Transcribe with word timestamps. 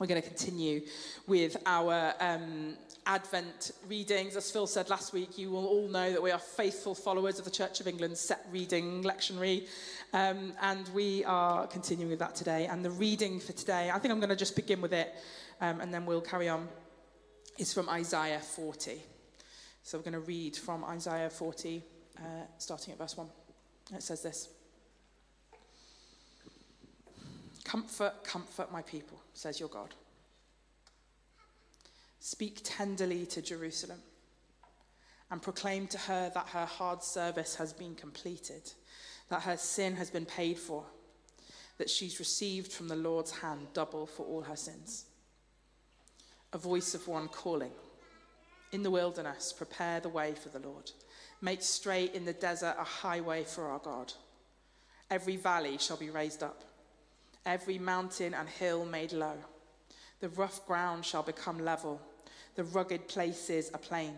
We're 0.00 0.06
going 0.06 0.22
to 0.22 0.26
continue 0.26 0.80
with 1.26 1.58
our 1.66 2.14
um, 2.20 2.78
Advent 3.04 3.72
readings. 3.86 4.34
As 4.34 4.50
Phil 4.50 4.66
said 4.66 4.88
last 4.88 5.12
week, 5.12 5.36
you 5.36 5.50
will 5.50 5.66
all 5.66 5.88
know 5.88 6.10
that 6.10 6.22
we 6.22 6.30
are 6.30 6.38
faithful 6.38 6.94
followers 6.94 7.38
of 7.38 7.44
the 7.44 7.50
Church 7.50 7.80
of 7.80 7.86
England's 7.86 8.18
set 8.18 8.46
reading 8.50 9.04
lectionary, 9.04 9.68
um, 10.14 10.54
and 10.62 10.88
we 10.94 11.22
are 11.26 11.66
continuing 11.66 12.08
with 12.08 12.18
that 12.20 12.34
today. 12.34 12.64
And 12.64 12.82
the 12.82 12.90
reading 12.90 13.40
for 13.40 13.52
today, 13.52 13.90
I 13.90 13.98
think 13.98 14.10
I'm 14.10 14.20
going 14.20 14.30
to 14.30 14.36
just 14.36 14.56
begin 14.56 14.80
with 14.80 14.94
it, 14.94 15.14
um, 15.60 15.82
and 15.82 15.92
then 15.92 16.06
we'll 16.06 16.22
carry 16.22 16.48
on, 16.48 16.66
is 17.58 17.74
from 17.74 17.90
Isaiah 17.90 18.40
40. 18.40 19.02
So 19.82 19.98
we're 19.98 20.04
going 20.04 20.14
to 20.14 20.20
read 20.20 20.56
from 20.56 20.82
Isaiah 20.82 21.28
40, 21.28 21.82
uh, 22.16 22.22
starting 22.56 22.92
at 22.92 22.98
verse 22.98 23.18
1. 23.18 23.26
It 23.96 24.02
says 24.02 24.22
this. 24.22 24.48
Comfort, 27.64 28.24
comfort 28.24 28.72
my 28.72 28.82
people, 28.82 29.20
says 29.34 29.60
your 29.60 29.68
God. 29.68 29.94
Speak 32.18 32.60
tenderly 32.62 33.26
to 33.26 33.42
Jerusalem 33.42 34.00
and 35.30 35.40
proclaim 35.40 35.86
to 35.88 35.98
her 35.98 36.30
that 36.34 36.48
her 36.48 36.66
hard 36.66 37.02
service 37.02 37.54
has 37.56 37.72
been 37.72 37.94
completed, 37.94 38.72
that 39.28 39.42
her 39.42 39.56
sin 39.56 39.96
has 39.96 40.10
been 40.10 40.26
paid 40.26 40.58
for, 40.58 40.84
that 41.78 41.88
she's 41.88 42.18
received 42.18 42.72
from 42.72 42.88
the 42.88 42.96
Lord's 42.96 43.30
hand 43.30 43.68
double 43.72 44.06
for 44.06 44.26
all 44.26 44.42
her 44.42 44.56
sins. 44.56 45.06
A 46.52 46.58
voice 46.58 46.94
of 46.94 47.06
one 47.06 47.28
calling, 47.28 47.72
In 48.72 48.82
the 48.82 48.90
wilderness, 48.90 49.52
prepare 49.52 50.00
the 50.00 50.08
way 50.08 50.34
for 50.34 50.48
the 50.48 50.66
Lord. 50.66 50.90
Make 51.40 51.62
straight 51.62 52.14
in 52.14 52.24
the 52.24 52.32
desert 52.32 52.76
a 52.78 52.84
highway 52.84 53.44
for 53.44 53.68
our 53.68 53.78
God. 53.78 54.12
Every 55.10 55.36
valley 55.36 55.78
shall 55.78 55.96
be 55.96 56.10
raised 56.10 56.42
up 56.42 56.64
every 57.46 57.78
mountain 57.78 58.34
and 58.34 58.48
hill 58.48 58.84
made 58.84 59.12
low. 59.12 59.36
The 60.20 60.28
rough 60.30 60.66
ground 60.66 61.04
shall 61.04 61.22
become 61.22 61.58
level, 61.58 62.00
the 62.54 62.64
rugged 62.64 63.08
places 63.08 63.70
a 63.72 63.78
plain, 63.78 64.14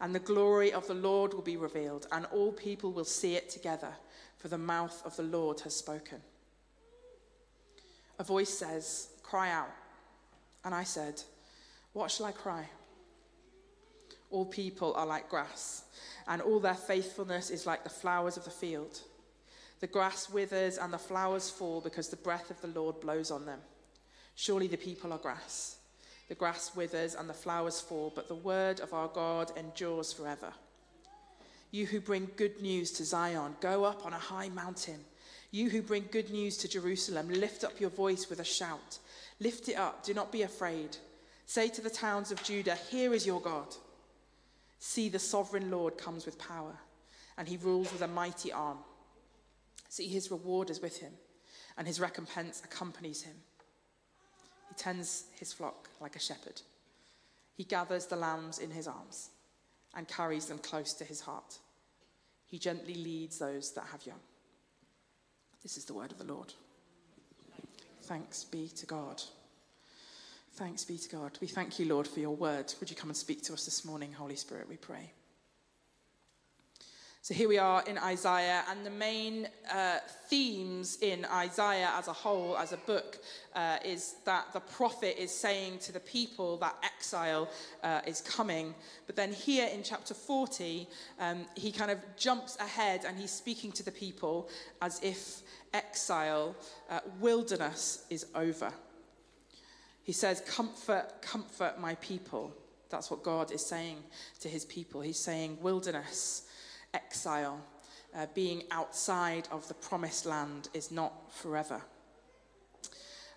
and 0.00 0.14
the 0.14 0.20
glory 0.20 0.72
of 0.72 0.86
the 0.86 0.94
Lord 0.94 1.34
will 1.34 1.42
be 1.42 1.56
revealed, 1.56 2.06
and 2.12 2.26
all 2.26 2.52
people 2.52 2.92
will 2.92 3.04
see 3.04 3.34
it 3.34 3.50
together, 3.50 3.92
for 4.38 4.48
the 4.48 4.58
mouth 4.58 5.02
of 5.04 5.16
the 5.16 5.22
Lord 5.22 5.60
has 5.60 5.76
spoken. 5.76 6.20
A 8.18 8.24
voice 8.24 8.50
says, 8.50 9.08
Cry 9.22 9.50
out. 9.50 9.70
And 10.64 10.74
I 10.74 10.84
said, 10.84 11.22
What 11.92 12.10
shall 12.10 12.26
I 12.26 12.32
cry? 12.32 12.68
All 14.30 14.46
people 14.46 14.94
are 14.94 15.06
like 15.06 15.28
grass, 15.28 15.84
and 16.26 16.40
all 16.40 16.60
their 16.60 16.74
faithfulness 16.74 17.50
is 17.50 17.66
like 17.66 17.84
the 17.84 17.90
flowers 17.90 18.36
of 18.36 18.44
the 18.44 18.50
field. 18.50 19.00
The 19.82 19.88
grass 19.88 20.30
withers 20.30 20.78
and 20.78 20.92
the 20.92 20.98
flowers 20.98 21.50
fall 21.50 21.80
because 21.80 22.06
the 22.06 22.14
breath 22.14 22.52
of 22.52 22.60
the 22.60 22.68
Lord 22.68 23.00
blows 23.00 23.32
on 23.32 23.44
them. 23.44 23.58
Surely 24.36 24.68
the 24.68 24.76
people 24.76 25.12
are 25.12 25.18
grass. 25.18 25.78
The 26.28 26.36
grass 26.36 26.70
withers 26.76 27.16
and 27.16 27.28
the 27.28 27.34
flowers 27.34 27.80
fall, 27.80 28.12
but 28.14 28.28
the 28.28 28.36
word 28.36 28.78
of 28.78 28.94
our 28.94 29.08
God 29.08 29.50
endures 29.56 30.12
forever. 30.12 30.52
You 31.72 31.86
who 31.86 32.00
bring 32.00 32.30
good 32.36 32.62
news 32.62 32.92
to 32.92 33.04
Zion, 33.04 33.56
go 33.60 33.82
up 33.82 34.06
on 34.06 34.12
a 34.12 34.18
high 34.18 34.50
mountain. 34.50 35.00
You 35.50 35.68
who 35.68 35.82
bring 35.82 36.06
good 36.12 36.30
news 36.30 36.56
to 36.58 36.68
Jerusalem, 36.68 37.28
lift 37.28 37.64
up 37.64 37.80
your 37.80 37.90
voice 37.90 38.30
with 38.30 38.38
a 38.38 38.44
shout. 38.44 39.00
Lift 39.40 39.68
it 39.68 39.76
up, 39.76 40.04
do 40.04 40.14
not 40.14 40.30
be 40.30 40.42
afraid. 40.42 40.96
Say 41.46 41.68
to 41.70 41.80
the 41.80 41.90
towns 41.90 42.30
of 42.30 42.44
Judah, 42.44 42.78
Here 42.88 43.12
is 43.12 43.26
your 43.26 43.40
God. 43.40 43.74
See, 44.78 45.08
the 45.08 45.18
sovereign 45.18 45.72
Lord 45.72 45.98
comes 45.98 46.24
with 46.24 46.38
power, 46.38 46.76
and 47.36 47.48
he 47.48 47.56
rules 47.56 47.92
with 47.92 48.02
a 48.02 48.06
mighty 48.06 48.52
arm. 48.52 48.78
See, 49.92 50.08
his 50.08 50.30
reward 50.30 50.70
is 50.70 50.80
with 50.80 51.00
him, 51.00 51.12
and 51.76 51.86
his 51.86 52.00
recompense 52.00 52.62
accompanies 52.64 53.20
him. 53.20 53.34
He 54.70 54.74
tends 54.74 55.24
his 55.38 55.52
flock 55.52 55.90
like 56.00 56.16
a 56.16 56.18
shepherd. 56.18 56.62
He 57.58 57.64
gathers 57.64 58.06
the 58.06 58.16
lambs 58.16 58.58
in 58.58 58.70
his 58.70 58.88
arms 58.88 59.28
and 59.94 60.08
carries 60.08 60.46
them 60.46 60.56
close 60.56 60.94
to 60.94 61.04
his 61.04 61.20
heart. 61.20 61.58
He 62.46 62.58
gently 62.58 62.94
leads 62.94 63.38
those 63.38 63.72
that 63.72 63.84
have 63.92 64.06
young. 64.06 64.20
This 65.62 65.76
is 65.76 65.84
the 65.84 65.92
word 65.92 66.10
of 66.10 66.16
the 66.16 66.32
Lord. 66.32 66.54
Thanks 68.04 68.44
be 68.44 68.68
to 68.68 68.86
God. 68.86 69.22
Thanks 70.54 70.86
be 70.86 70.96
to 70.96 71.08
God. 71.10 71.32
We 71.42 71.48
thank 71.48 71.78
you, 71.78 71.84
Lord, 71.84 72.08
for 72.08 72.20
your 72.20 72.34
word. 72.34 72.72
Would 72.80 72.88
you 72.88 72.96
come 72.96 73.10
and 73.10 73.16
speak 73.16 73.42
to 73.42 73.52
us 73.52 73.66
this 73.66 73.84
morning, 73.84 74.10
Holy 74.10 74.36
Spirit, 74.36 74.70
we 74.70 74.78
pray. 74.78 75.12
So 77.24 77.34
here 77.34 77.48
we 77.48 77.58
are 77.58 77.84
in 77.84 77.98
Isaiah, 77.98 78.64
and 78.68 78.84
the 78.84 78.90
main 78.90 79.46
uh, 79.72 79.98
themes 80.26 80.98
in 81.00 81.24
Isaiah 81.26 81.92
as 81.96 82.08
a 82.08 82.12
whole, 82.12 82.58
as 82.58 82.72
a 82.72 82.78
book, 82.78 83.18
uh, 83.54 83.76
is 83.84 84.16
that 84.24 84.52
the 84.52 84.58
prophet 84.58 85.22
is 85.22 85.30
saying 85.30 85.78
to 85.82 85.92
the 85.92 86.00
people 86.00 86.56
that 86.56 86.74
exile 86.82 87.48
uh, 87.84 88.00
is 88.08 88.22
coming. 88.22 88.74
But 89.06 89.14
then 89.14 89.32
here 89.32 89.68
in 89.72 89.84
chapter 89.84 90.14
40, 90.14 90.88
um, 91.20 91.46
he 91.54 91.70
kind 91.70 91.92
of 91.92 92.00
jumps 92.16 92.56
ahead 92.56 93.04
and 93.06 93.16
he's 93.16 93.30
speaking 93.30 93.70
to 93.70 93.84
the 93.84 93.92
people 93.92 94.48
as 94.80 95.00
if 95.00 95.42
exile, 95.72 96.56
uh, 96.90 96.98
wilderness 97.20 98.04
is 98.10 98.26
over. 98.34 98.72
He 100.02 100.12
says, 100.12 100.40
Comfort, 100.40 101.22
comfort 101.22 101.80
my 101.80 101.94
people. 101.94 102.52
That's 102.90 103.12
what 103.12 103.22
God 103.22 103.52
is 103.52 103.64
saying 103.64 103.98
to 104.40 104.48
his 104.48 104.64
people. 104.64 105.02
He's 105.02 105.20
saying, 105.20 105.58
Wilderness 105.60 106.48
exile, 106.94 107.60
uh, 108.14 108.26
being 108.34 108.62
outside 108.70 109.48
of 109.50 109.66
the 109.68 109.74
promised 109.74 110.26
land, 110.26 110.68
is 110.74 110.90
not 110.90 111.32
forever. 111.32 111.82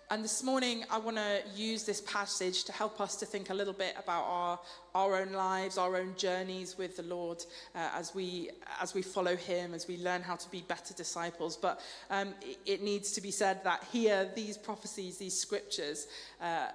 And 0.08 0.22
this 0.22 0.44
morning, 0.44 0.84
I 0.88 0.98
want 0.98 1.16
to 1.16 1.40
use 1.56 1.82
this 1.82 2.00
passage 2.00 2.62
to 2.64 2.72
help 2.72 3.00
us 3.00 3.16
to 3.16 3.26
think 3.26 3.50
a 3.50 3.54
little 3.54 3.72
bit 3.72 3.96
about 3.98 4.22
our, 4.22 4.60
our 4.94 5.16
own 5.16 5.32
lives, 5.32 5.78
our 5.78 5.96
own 5.96 6.14
journeys 6.16 6.78
with 6.78 6.96
the 6.96 7.02
Lord 7.02 7.44
uh, 7.74 7.88
as, 7.92 8.14
we, 8.14 8.50
as 8.80 8.94
we 8.94 9.02
follow 9.02 9.34
Him, 9.34 9.74
as 9.74 9.88
we 9.88 9.96
learn 9.96 10.22
how 10.22 10.36
to 10.36 10.48
be 10.48 10.60
better 10.60 10.94
disciples. 10.94 11.56
But 11.56 11.80
um, 12.08 12.34
it, 12.40 12.58
it, 12.66 12.82
needs 12.82 13.10
to 13.12 13.20
be 13.20 13.32
said 13.32 13.64
that 13.64 13.84
here, 13.90 14.30
these 14.36 14.56
prophecies, 14.56 15.18
these 15.18 15.36
scriptures, 15.36 16.06
uh, 16.40 16.68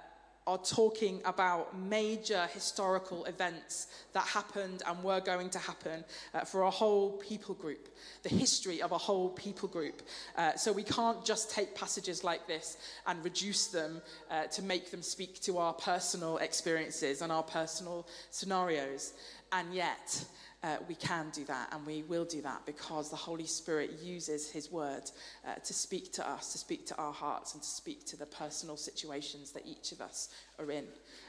are 0.46 0.58
talking 0.58 1.20
about 1.24 1.78
major 1.78 2.46
historical 2.52 3.24
events 3.26 3.86
that 4.12 4.24
happened 4.24 4.82
and 4.86 5.02
were 5.04 5.20
going 5.20 5.48
to 5.50 5.58
happen 5.58 6.04
uh, 6.34 6.40
for 6.40 6.62
a 6.62 6.70
whole 6.70 7.12
people 7.12 7.54
group, 7.54 7.88
the 8.22 8.28
history 8.28 8.82
of 8.82 8.92
a 8.92 8.98
whole 8.98 9.28
people 9.30 9.68
group. 9.68 10.02
Uh, 10.36 10.54
so 10.56 10.72
we 10.72 10.82
can't 10.82 11.24
just 11.24 11.50
take 11.50 11.74
passages 11.74 12.24
like 12.24 12.46
this 12.46 12.76
and 13.06 13.22
reduce 13.24 13.68
them 13.68 14.02
uh, 14.30 14.44
to 14.44 14.62
make 14.62 14.90
them 14.90 15.02
speak 15.02 15.40
to 15.40 15.58
our 15.58 15.72
personal 15.74 16.38
experiences 16.38 17.22
and 17.22 17.30
our 17.30 17.44
personal 17.44 18.06
scenarios. 18.30 19.12
And 19.52 19.72
yet, 19.74 20.24
uh, 20.62 20.76
we 20.88 20.94
can 20.94 21.26
do 21.32 21.44
that 21.44 21.68
and 21.72 21.84
we 21.84 22.02
will 22.02 22.24
do 22.24 22.40
that 22.42 22.64
because 22.66 23.10
the 23.10 23.16
Holy 23.16 23.46
Spirit 23.46 23.98
uses 24.02 24.50
His 24.50 24.70
word 24.70 25.10
uh, 25.46 25.54
to 25.54 25.74
speak 25.74 26.12
to 26.12 26.28
us, 26.28 26.52
to 26.52 26.58
speak 26.58 26.86
to 26.86 26.96
our 26.96 27.12
hearts, 27.12 27.54
and 27.54 27.62
to 27.62 27.68
speak 27.68 28.04
to 28.06 28.16
the 28.16 28.26
personal 28.26 28.76
situations 28.76 29.50
that 29.52 29.66
each 29.66 29.92
of 29.92 30.00
us 30.00 30.28
are 30.58 30.70
in. 30.70 30.84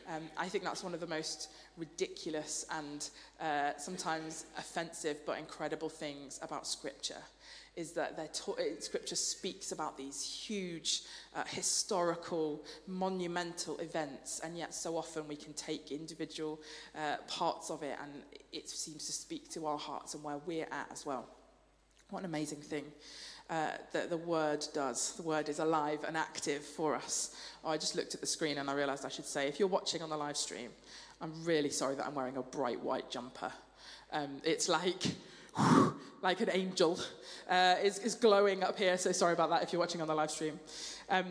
Um, 0.07 0.23
I 0.37 0.49
think 0.49 0.63
that's 0.63 0.83
one 0.83 0.93
of 0.93 0.99
the 0.99 1.07
most 1.07 1.49
ridiculous 1.77 2.65
and 2.71 3.09
uh, 3.41 3.71
sometimes 3.77 4.45
offensive 4.57 5.17
but 5.25 5.39
incredible 5.39 5.89
things 5.89 6.39
about 6.43 6.67
Scripture 6.67 7.21
is 7.75 7.91
that 7.93 8.37
scripture 8.79 9.15
speaks 9.15 9.71
about 9.71 9.97
these 9.97 10.23
huge 10.23 11.01
uh, 11.35 11.43
historical, 11.47 12.63
monumental 12.87 13.77
events, 13.79 14.39
and 14.43 14.57
yet 14.57 14.73
so 14.73 14.95
often 14.95 15.27
we 15.27 15.35
can 15.35 15.53
take 15.53 15.91
individual 15.91 16.59
uh, 16.95 17.17
parts 17.27 17.71
of 17.71 17.81
it 17.81 17.97
and 18.01 18.11
it 18.51 18.69
seems 18.69 19.05
to 19.07 19.11
speak 19.11 19.49
to 19.49 19.65
our 19.65 19.77
hearts 19.77 20.13
and 20.13 20.23
where 20.23 20.37
we're 20.45 20.67
at 20.71 20.87
as 20.91 21.05
well. 21.05 21.27
What 22.09 22.19
an 22.19 22.25
amazing 22.25 22.61
thing. 22.61 22.85
Uh, 23.49 23.71
that 23.91 24.09
the 24.09 24.17
word 24.17 24.65
does. 24.73 25.13
The 25.13 25.23
word 25.23 25.49
is 25.49 25.59
alive 25.59 25.99
and 26.07 26.15
active 26.15 26.63
for 26.63 26.95
us. 26.95 27.35
Oh, 27.63 27.69
I 27.69 27.77
just 27.77 27.95
looked 27.95 28.15
at 28.15 28.21
the 28.21 28.27
screen 28.27 28.57
and 28.57 28.69
I 28.69 28.73
realized 28.73 29.05
I 29.05 29.09
should 29.09 29.25
say 29.25 29.47
if 29.47 29.59
you're 29.59 29.67
watching 29.67 30.01
on 30.01 30.09
the 30.09 30.17
live 30.17 30.37
stream, 30.37 30.69
I'm 31.19 31.43
really 31.43 31.69
sorry 31.69 31.95
that 31.95 32.05
I'm 32.05 32.15
wearing 32.15 32.37
a 32.37 32.41
bright 32.41 32.79
white 32.81 33.09
jumper. 33.09 33.51
Um, 34.11 34.41
it's 34.43 34.69
like, 34.69 35.03
whew, 35.55 35.95
like 36.21 36.41
an 36.41 36.49
angel 36.51 36.99
uh, 37.49 37.75
is, 37.83 37.99
is 37.99 38.15
glowing 38.15 38.63
up 38.63 38.77
here. 38.77 38.97
So 38.97 39.11
sorry 39.11 39.33
about 39.33 39.49
that 39.49 39.63
if 39.63 39.73
you're 39.73 39.79
watching 39.79 40.01
on 40.01 40.07
the 40.07 40.15
live 40.15 40.31
stream. 40.31 40.59
Um, 41.09 41.25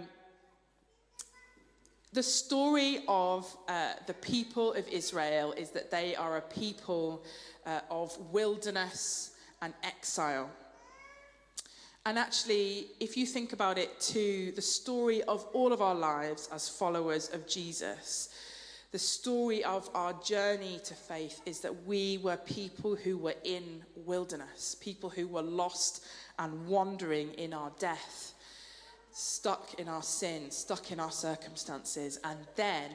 the 2.12 2.22
story 2.22 3.04
of 3.08 3.56
uh, 3.68 3.94
the 4.06 4.12
people 4.14 4.74
of 4.74 4.86
Israel 4.88 5.52
is 5.52 5.70
that 5.70 5.90
they 5.90 6.14
are 6.14 6.36
a 6.36 6.42
people 6.42 7.24
uh, 7.64 7.80
of 7.90 8.16
wilderness 8.32 9.30
and 9.62 9.72
exile. 9.82 10.50
And 12.04 12.18
actually, 12.18 12.88
if 13.00 13.16
you 13.16 13.24
think 13.24 13.52
about 13.52 13.78
it 13.78 13.98
too, 14.00 14.52
the 14.56 14.62
story 14.62 15.22
of 15.22 15.46
all 15.54 15.72
of 15.72 15.80
our 15.80 15.94
lives 15.94 16.48
as 16.52 16.68
followers 16.68 17.30
of 17.32 17.46
Jesus, 17.46 18.28
the 18.92 18.98
story 18.98 19.64
of 19.64 19.88
our 19.94 20.12
journey 20.22 20.78
to 20.84 20.94
faith 20.94 21.40
is 21.46 21.60
that 21.60 21.86
we 21.86 22.18
were 22.18 22.36
people 22.36 22.94
who 22.94 23.16
were 23.16 23.34
in 23.42 23.82
wilderness, 23.96 24.76
people 24.80 25.08
who 25.08 25.26
were 25.26 25.42
lost 25.42 26.04
and 26.38 26.66
wandering 26.66 27.32
in 27.34 27.52
our 27.52 27.72
death. 27.78 28.34
stuck 29.14 29.74
in 29.74 29.88
our 29.88 30.02
sin, 30.02 30.50
stuck 30.50 30.90
in 30.90 30.98
our 30.98 31.10
circumstances, 31.10 32.18
and 32.24 32.38
then 32.56 32.90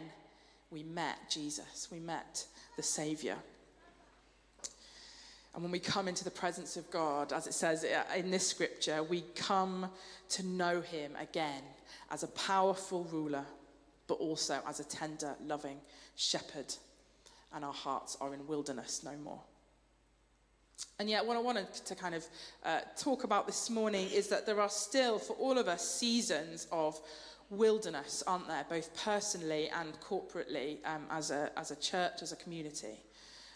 we 0.72 0.84
met 0.84 1.18
Jesus. 1.30 1.90
We 1.92 2.00
met 2.00 2.46
the 2.76 2.84
Savior. 2.84 3.36
And 5.54 5.64
when 5.64 5.72
we 5.72 5.80
come 5.80 6.08
into 6.08 6.24
the 6.24 6.32
presence 6.32 6.78
of 6.78 6.90
God, 6.92 7.34
as 7.34 7.48
it 7.48 7.54
says 7.54 7.84
uh, 7.84 8.04
in 8.16 8.30
this 8.30 8.48
scripture, 8.48 9.02
we 9.04 9.22
come 9.36 9.90
to 10.30 10.44
know 10.44 10.82
Him 10.82 11.16
again 11.20 11.64
as 12.12 12.24
a 12.24 12.28
powerful 12.28 13.06
ruler, 13.12 13.46
but 14.08 14.16
also 14.16 14.62
as 14.68 14.80
a 14.80 14.84
tender, 14.84 15.36
loving 15.46 15.80
shepherd. 16.16 16.74
And 17.54 17.64
our 17.64 17.74
hearts 17.74 18.18
are 18.20 18.34
in 18.34 18.46
wilderness 18.48 19.04
no 19.04 19.16
more. 19.24 19.40
And 21.00 21.10
yet, 21.10 21.26
what 21.26 21.38
I 21.38 21.40
wanted 21.40 21.74
to 21.74 21.96
kind 21.96 22.14
of 22.14 22.26
uh, 22.64 22.82
talk 22.98 23.24
about 23.24 23.48
this 23.48 23.70
morning 23.70 24.10
is 24.12 24.28
that 24.28 24.46
there 24.46 24.60
are 24.60 24.70
still, 24.70 25.18
for 25.18 25.34
all 25.34 25.58
of 25.58 25.68
us, 25.68 25.88
seasons 25.88 26.68
of 26.72 27.00
wilderness, 27.50 28.24
aren't 28.28 28.48
there, 28.48 28.66
both 28.70 28.96
personally 29.04 29.70
and 29.70 30.00
corporately 30.02 30.78
um, 30.86 31.06
as, 31.10 31.32
a, 31.32 31.52
as 31.58 31.72
a 31.72 31.76
church, 31.76 32.22
as 32.22 32.32
a 32.32 32.36
community. 32.36 33.00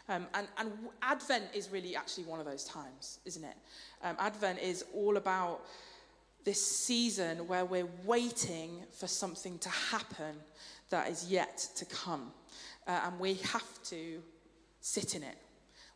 Um, 0.10 0.28
and, 0.34 0.48
and 0.58 0.72
Advent 1.02 1.46
is 1.54 1.70
really 1.70 1.96
actually 1.96 2.24
one 2.26 2.40
of 2.40 2.46
those 2.46 2.64
times, 2.64 3.20
isn't 3.26 3.44
it? 3.44 3.56
Um, 4.04 4.16
Advent 4.20 4.60
is 4.60 4.84
all 4.94 5.18
about 5.18 5.62
this 6.44 6.66
season 6.66 7.48
where 7.48 7.66
we're 7.66 7.90
waiting 8.06 8.84
for 8.92 9.08
something 9.08 9.60
to 9.60 9.70
happen 9.70 10.36
that 10.90 11.10
is 11.10 11.30
yet 11.30 11.68
to 11.76 11.86
come. 11.86 12.32
Uh, 12.88 13.02
and 13.06 13.20
we 13.20 13.36
have 13.36 13.84
to 13.84 14.22
sit 14.80 15.16
in 15.16 15.24
it. 15.24 15.38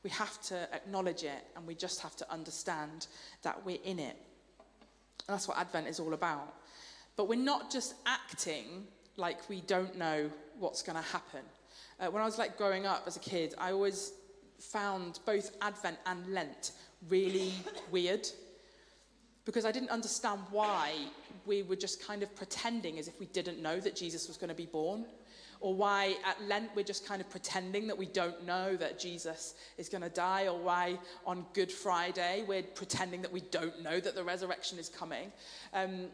We 0.03 0.09
have 0.11 0.39
to 0.43 0.67
acknowledge 0.73 1.23
it, 1.23 1.47
and 1.55 1.65
we 1.65 1.73
just 1.73 2.01
have 2.01 2.15
to 2.17 2.31
understand 2.31 3.07
that 3.41 3.65
we're 3.65 3.81
in 3.83 3.97
it. 3.97 4.15
And 5.27 5.33
that's 5.33 5.47
what 5.47 5.57
Advent 5.57 5.87
is 5.87 5.99
all 5.99 6.13
about. 6.13 6.53
But 7.15 7.27
we're 7.27 7.39
not 7.39 7.71
just 7.71 7.95
acting 8.05 8.85
like 9.17 9.49
we 9.49 9.61
don't 9.61 9.97
know 9.97 10.29
what's 10.59 10.83
going 10.83 10.97
to 10.97 11.09
happen. 11.09 11.41
Uh, 11.99 12.07
when 12.11 12.21
I 12.21 12.25
was 12.25 12.37
like 12.37 12.57
growing 12.57 12.85
up 12.85 13.03
as 13.07 13.15
a 13.15 13.19
kid, 13.19 13.55
I 13.57 13.71
always 13.71 14.13
found 14.59 15.19
both 15.25 15.55
Advent 15.61 15.97
and 16.05 16.27
Lent 16.27 16.71
really 17.09 17.53
weird 17.91 18.27
because 19.45 19.63
I 19.63 19.71
didn't 19.71 19.91
understand 19.91 20.41
why 20.49 20.93
we 21.45 21.61
were 21.61 21.75
just 21.75 22.05
kind 22.05 22.23
of 22.23 22.35
pretending 22.35 22.97
as 22.97 23.07
if 23.07 23.19
we 23.19 23.27
didn't 23.27 23.61
know 23.61 23.79
that 23.79 23.95
Jesus 23.95 24.27
was 24.27 24.37
going 24.37 24.49
to 24.49 24.55
be 24.55 24.65
born. 24.65 25.05
Or 25.61 25.73
why 25.73 26.15
at 26.25 26.41
Lent 26.47 26.69
we're 26.75 26.83
just 26.83 27.07
kind 27.07 27.21
of 27.21 27.29
pretending 27.29 27.87
that 27.87 27.97
we 27.97 28.07
don't 28.07 28.45
know 28.45 28.75
that 28.75 28.99
Jesus 28.99 29.53
is 29.77 29.87
going 29.87 30.01
to 30.01 30.09
die. 30.09 30.47
Or 30.47 30.57
why 30.57 30.97
on 31.25 31.45
Good 31.53 31.71
Friday 31.71 32.43
we're 32.47 32.63
pretending 32.63 33.21
that 33.21 33.31
we 33.31 33.41
don't 33.41 33.81
know 33.83 33.99
that 33.99 34.15
the 34.15 34.23
resurrection 34.23 34.79
is 34.79 34.89
coming. 34.89 35.31
Um, 35.73 36.07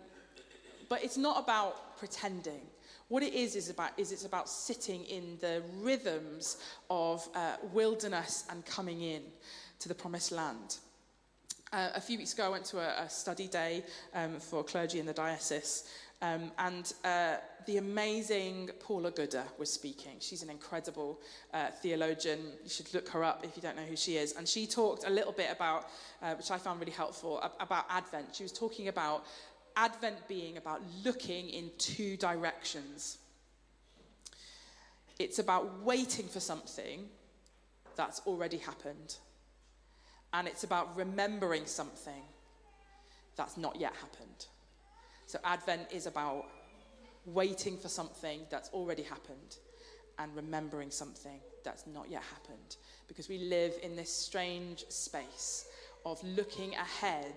but 0.89 1.03
it's 1.03 1.17
not 1.17 1.41
about 1.41 1.97
pretending. 1.97 2.59
What 3.07 3.23
it 3.23 3.33
is 3.33 3.55
is 3.55 3.69
about 3.69 3.91
is 3.97 4.11
it's 4.11 4.25
about 4.25 4.49
sitting 4.49 5.03
in 5.05 5.37
the 5.39 5.63
rhythms 5.79 6.57
of 6.89 7.27
uh, 7.33 7.55
wilderness 7.73 8.45
and 8.49 8.65
coming 8.65 9.01
in 9.01 9.23
to 9.79 9.87
the 9.87 9.95
promised 9.95 10.31
land. 10.31 10.77
Uh, 11.73 11.89
a 11.95 12.01
few 12.01 12.17
weeks 12.17 12.33
ago, 12.33 12.45
I 12.45 12.49
went 12.49 12.65
to 12.65 12.79
a, 12.79 13.03
a 13.03 13.09
study 13.09 13.47
day 13.47 13.85
um, 14.13 14.41
for 14.41 14.61
clergy 14.61 14.99
in 14.99 15.05
the 15.05 15.13
diocese, 15.13 15.87
um, 16.21 16.51
and 16.59 16.91
uh, 17.05 17.35
the 17.65 17.77
amazing 17.77 18.69
Paula 18.81 19.09
Gooder 19.09 19.45
was 19.57 19.71
speaking. 19.71 20.17
She's 20.19 20.43
an 20.43 20.49
incredible 20.49 21.21
uh, 21.53 21.67
theologian. 21.81 22.39
You 22.61 22.69
should 22.69 22.93
look 22.93 23.07
her 23.09 23.23
up 23.23 23.45
if 23.45 23.55
you 23.55 23.61
don't 23.61 23.77
know 23.77 23.83
who 23.83 23.95
she 23.95 24.17
is. 24.17 24.33
And 24.33 24.45
she 24.45 24.67
talked 24.67 25.05
a 25.05 25.09
little 25.09 25.31
bit 25.31 25.47
about, 25.49 25.87
uh, 26.21 26.33
which 26.33 26.51
I 26.51 26.57
found 26.57 26.81
really 26.81 26.91
helpful, 26.91 27.41
about 27.61 27.85
Advent. 27.89 28.35
She 28.35 28.43
was 28.43 28.51
talking 28.51 28.89
about 28.89 29.25
Advent 29.77 30.27
being 30.27 30.57
about 30.57 30.81
looking 31.05 31.49
in 31.49 31.71
two 31.77 32.17
directions. 32.17 33.17
It's 35.19 35.39
about 35.39 35.81
waiting 35.83 36.27
for 36.27 36.41
something 36.41 37.07
that's 37.95 38.19
already 38.27 38.57
happened, 38.57 39.15
and 40.33 40.47
it's 40.47 40.63
about 40.63 40.95
remembering 40.95 41.65
something 41.65 42.23
that's 43.35 43.57
not 43.57 43.79
yet 43.79 43.93
happened. 43.93 44.45
So, 45.25 45.39
Advent 45.43 45.91
is 45.91 46.07
about 46.07 46.45
waiting 47.25 47.77
for 47.77 47.87
something 47.87 48.41
that's 48.49 48.69
already 48.69 49.03
happened 49.03 49.57
and 50.19 50.35
remembering 50.35 50.91
something 50.91 51.39
that's 51.63 51.85
not 51.87 52.09
yet 52.09 52.23
happened. 52.23 52.77
Because 53.07 53.29
we 53.29 53.37
live 53.37 53.73
in 53.83 53.95
this 53.95 54.11
strange 54.11 54.85
space 54.89 55.65
of 56.05 56.23
looking 56.23 56.73
ahead 56.73 57.35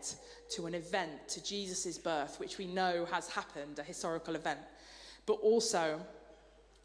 to 0.50 0.66
an 0.66 0.74
event, 0.74 1.28
to 1.28 1.44
Jesus' 1.44 1.98
birth, 1.98 2.40
which 2.40 2.58
we 2.58 2.66
know 2.66 3.04
has 3.10 3.28
happened, 3.28 3.78
a 3.78 3.82
historical 3.82 4.34
event, 4.34 4.60
but 5.26 5.34
also 5.34 6.00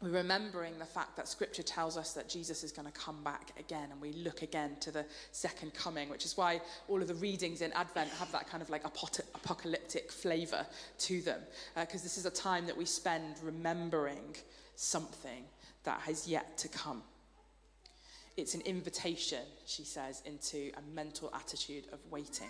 remembering 0.00 0.78
the 0.78 0.84
fact 0.86 1.16
that 1.16 1.28
scripture 1.28 1.62
tells 1.62 1.96
us 1.96 2.14
that 2.14 2.28
Jesus 2.28 2.64
is 2.64 2.72
going 2.72 2.86
to 2.86 2.92
come 2.92 3.22
back 3.22 3.52
again, 3.58 3.88
and 3.92 4.00
we 4.00 4.12
look 4.12 4.42
again 4.42 4.76
to 4.80 4.90
the 4.90 5.04
second 5.32 5.74
coming, 5.74 6.08
which 6.08 6.24
is 6.24 6.36
why 6.36 6.60
all 6.88 7.02
of 7.02 7.08
the 7.08 7.14
readings 7.14 7.60
in 7.60 7.72
Advent 7.72 8.10
have 8.18 8.32
that 8.32 8.48
kind 8.48 8.62
of 8.62 8.70
like 8.70 8.84
apocalyptic 8.84 10.10
flavor 10.10 10.66
to 11.00 11.20
them, 11.20 11.40
because 11.74 12.00
uh, 12.00 12.04
this 12.04 12.16
is 12.16 12.24
a 12.24 12.30
time 12.30 12.66
that 12.66 12.76
we 12.76 12.86
spend 12.86 13.36
remembering 13.42 14.36
something 14.74 15.44
that 15.84 16.00
has 16.00 16.26
yet 16.26 16.56
to 16.58 16.68
come. 16.68 17.02
It's 18.36 18.54
an 18.54 18.62
invitation, 18.62 19.44
she 19.66 19.84
says, 19.84 20.22
into 20.24 20.70
a 20.78 20.94
mental 20.94 21.30
attitude 21.34 21.84
of 21.92 21.98
waiting. 22.10 22.48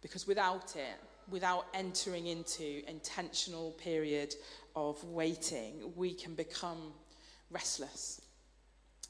Because 0.00 0.26
without 0.26 0.76
it, 0.76 1.00
without 1.30 1.66
entering 1.74 2.26
into 2.26 2.88
intentional 2.88 3.72
period 3.72 4.34
of 4.76 5.02
waiting, 5.04 5.92
we 5.96 6.14
can 6.14 6.34
become 6.34 6.92
restless. 7.50 8.20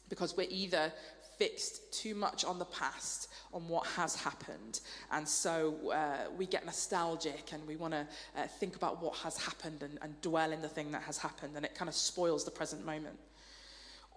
Because 0.09 0.37
we're 0.37 0.49
either 0.51 0.93
fixed 1.39 1.93
too 1.93 2.15
much 2.15 2.45
on 2.45 2.59
the 2.59 2.65
past, 2.67 3.29
on 3.55 3.67
what 3.69 3.87
has 3.87 4.15
happened. 4.15 4.81
And 5.11 5.27
so 5.27 5.91
uh, 5.91 6.31
we 6.37 6.47
get 6.47 6.67
nostalgic 6.67 7.53
and 7.53 7.67
we 7.67 7.77
want 7.77 7.95
to 7.95 8.07
uh, 8.37 8.47
think 8.59 8.77
about 8.77 9.03
what 9.03 9.17
has 9.17 9.37
happened 9.39 9.83
and, 9.83 9.99
and 10.03 10.21
dwell 10.21 10.53
in 10.53 10.61
the 10.61 10.69
thing 10.69 10.93
that 10.93 11.03
has 11.03 11.17
happened. 11.17 11.57
And 11.57 11.65
it 11.65 11.75
kind 11.75 11.89
of 11.89 11.95
spoils 11.95 12.45
the 12.45 12.51
present 12.51 12.85
moment 12.85 13.19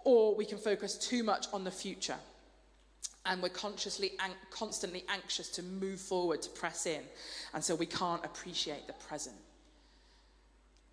or 0.04 0.34
we 0.34 0.44
can 0.44 0.58
focus 0.58 0.96
too 0.96 1.24
much 1.24 1.46
on 1.52 1.64
the 1.64 1.70
future 1.70 2.16
and 3.26 3.42
we're 3.42 3.48
consciously 3.48 4.12
an- 4.24 4.32
constantly 4.50 5.04
anxious 5.08 5.48
to 5.50 5.62
move 5.62 6.00
forward 6.00 6.42
to 6.42 6.50
press 6.50 6.86
in. 6.86 7.02
And 7.54 7.64
so 7.64 7.74
we 7.74 7.86
can't 7.86 8.24
appreciate 8.24 8.86
the 8.86 8.92
present. 8.94 9.36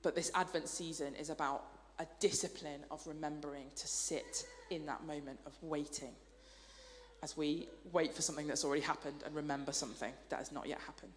But 0.01 0.16
this 0.16 0.31
advent 0.33 0.68
season 0.68 1.16
is 1.16 1.30
about 1.30 1.63
a 2.00 2.07
discipline 2.19 2.81
of 2.89 3.06
remembering 3.06 3.66
to 3.75 3.88
sit 3.88 4.45
in 4.69 4.85
that 4.85 5.06
moment 5.06 5.40
of 5.45 5.54
waiting 5.61 6.14
as 7.21 7.38
we 7.38 7.68
wait 7.92 8.14
for 8.14 8.21
something 8.21 8.47
that's 8.47 8.66
already 8.66 8.81
happened 8.81 9.21
and 9.26 9.35
remember 9.35 9.71
something 9.71 10.11
that 10.30 10.40
has 10.40 10.52
not 10.52 10.68
yet 10.68 10.80
happened. 10.80 11.14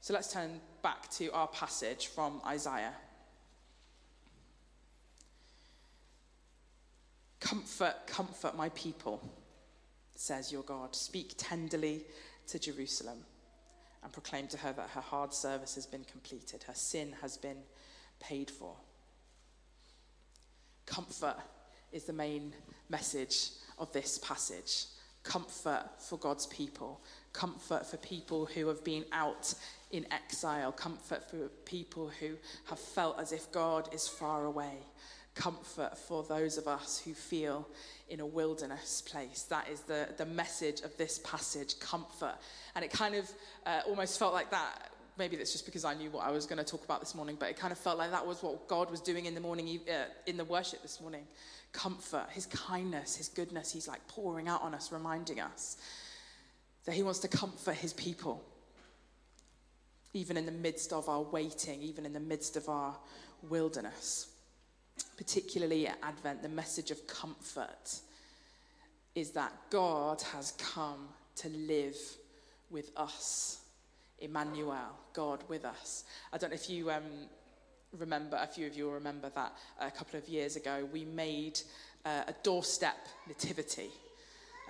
So 0.00 0.12
let's 0.12 0.30
turn 0.30 0.60
back 0.82 1.08
to 1.12 1.32
our 1.32 1.48
passage 1.48 2.08
from 2.08 2.42
isaiah 2.46 2.92
Comfort, 7.44 8.06
comfort 8.06 8.56
my 8.56 8.70
people, 8.70 9.20
says 10.14 10.50
your 10.50 10.62
God. 10.62 10.96
Speak 10.96 11.34
tenderly 11.36 12.00
to 12.46 12.58
Jerusalem 12.58 13.18
and 14.02 14.10
proclaim 14.10 14.46
to 14.48 14.56
her 14.56 14.72
that 14.72 14.88
her 14.88 15.02
hard 15.02 15.34
service 15.34 15.74
has 15.74 15.84
been 15.84 16.04
completed, 16.04 16.62
her 16.62 16.74
sin 16.74 17.14
has 17.20 17.36
been 17.36 17.58
paid 18.18 18.50
for. 18.50 18.74
Comfort 20.86 21.36
is 21.92 22.04
the 22.04 22.14
main 22.14 22.54
message 22.88 23.50
of 23.78 23.92
this 23.92 24.18
passage. 24.18 24.86
Comfort 25.22 25.84
for 25.98 26.18
God's 26.18 26.46
people, 26.46 27.02
comfort 27.34 27.84
for 27.84 27.98
people 27.98 28.46
who 28.46 28.68
have 28.68 28.82
been 28.84 29.04
out 29.12 29.52
in 29.90 30.06
exile, 30.10 30.72
comfort 30.72 31.28
for 31.28 31.48
people 31.66 32.10
who 32.20 32.36
have 32.64 32.78
felt 32.78 33.20
as 33.20 33.32
if 33.32 33.52
God 33.52 33.92
is 33.92 34.08
far 34.08 34.46
away, 34.46 34.78
comfort 35.34 35.98
for 35.98 36.22
those 36.22 36.58
of 36.58 36.68
us 36.68 37.00
who 37.04 37.12
feel 37.12 37.68
in 38.08 38.20
a 38.20 38.26
wilderness 38.26 39.02
place. 39.02 39.42
That 39.48 39.68
is 39.68 39.80
the, 39.80 40.08
the 40.16 40.26
message 40.26 40.80
of 40.82 40.96
this 40.96 41.18
passage 41.24 41.78
comfort. 41.80 42.36
And 42.74 42.84
it 42.84 42.90
kind 42.90 43.14
of 43.14 43.30
uh, 43.66 43.80
almost 43.86 44.18
felt 44.18 44.32
like 44.32 44.50
that. 44.50 44.90
Maybe 45.16 45.36
that's 45.36 45.52
just 45.52 45.64
because 45.64 45.84
I 45.84 45.94
knew 45.94 46.10
what 46.10 46.24
I 46.24 46.30
was 46.30 46.44
going 46.44 46.58
to 46.58 46.64
talk 46.64 46.84
about 46.84 47.00
this 47.00 47.14
morning, 47.14 47.36
but 47.38 47.48
it 47.48 47.56
kind 47.56 47.72
of 47.72 47.78
felt 47.78 47.98
like 47.98 48.10
that 48.10 48.26
was 48.26 48.42
what 48.42 48.66
God 48.66 48.90
was 48.90 49.00
doing 49.00 49.26
in 49.26 49.34
the 49.34 49.40
morning, 49.40 49.80
uh, 49.88 50.06
in 50.26 50.36
the 50.36 50.44
worship 50.44 50.82
this 50.82 51.00
morning. 51.00 51.24
Comfort, 51.72 52.26
His 52.30 52.46
kindness, 52.46 53.16
His 53.16 53.28
goodness, 53.28 53.72
He's 53.72 53.86
like 53.86 54.06
pouring 54.08 54.48
out 54.48 54.62
on 54.62 54.74
us, 54.74 54.90
reminding 54.90 55.40
us 55.40 55.76
that 56.84 56.94
He 56.94 57.04
wants 57.04 57.20
to 57.20 57.28
comfort 57.28 57.76
His 57.76 57.92
people, 57.92 58.42
even 60.14 60.36
in 60.36 60.46
the 60.46 60.52
midst 60.52 60.92
of 60.92 61.08
our 61.08 61.22
waiting, 61.22 61.80
even 61.80 62.04
in 62.06 62.12
the 62.12 62.20
midst 62.20 62.56
of 62.56 62.68
our 62.68 62.96
wilderness 63.48 64.33
particularly 65.16 65.86
at 65.86 65.98
Advent, 66.02 66.42
the 66.42 66.48
message 66.48 66.90
of 66.90 67.06
comfort 67.06 68.00
is 69.14 69.30
that 69.30 69.52
God 69.70 70.20
has 70.32 70.52
come 70.52 71.08
to 71.36 71.48
live 71.48 71.96
with 72.70 72.90
us 72.96 73.60
Emmanuel, 74.20 74.98
God 75.12 75.42
with 75.48 75.64
us. 75.64 76.04
I 76.32 76.38
don't 76.38 76.50
know 76.50 76.54
if 76.54 76.70
you 76.70 76.90
um, 76.90 77.02
remember, 77.98 78.38
a 78.40 78.46
few 78.46 78.66
of 78.66 78.76
you 78.76 78.84
will 78.84 78.92
remember 78.92 79.28
that 79.34 79.52
a 79.80 79.90
couple 79.90 80.18
of 80.18 80.28
years 80.28 80.56
ago 80.56 80.88
we 80.92 81.04
made 81.04 81.60
uh, 82.04 82.22
a 82.26 82.34
doorstep 82.42 83.06
nativity. 83.26 83.90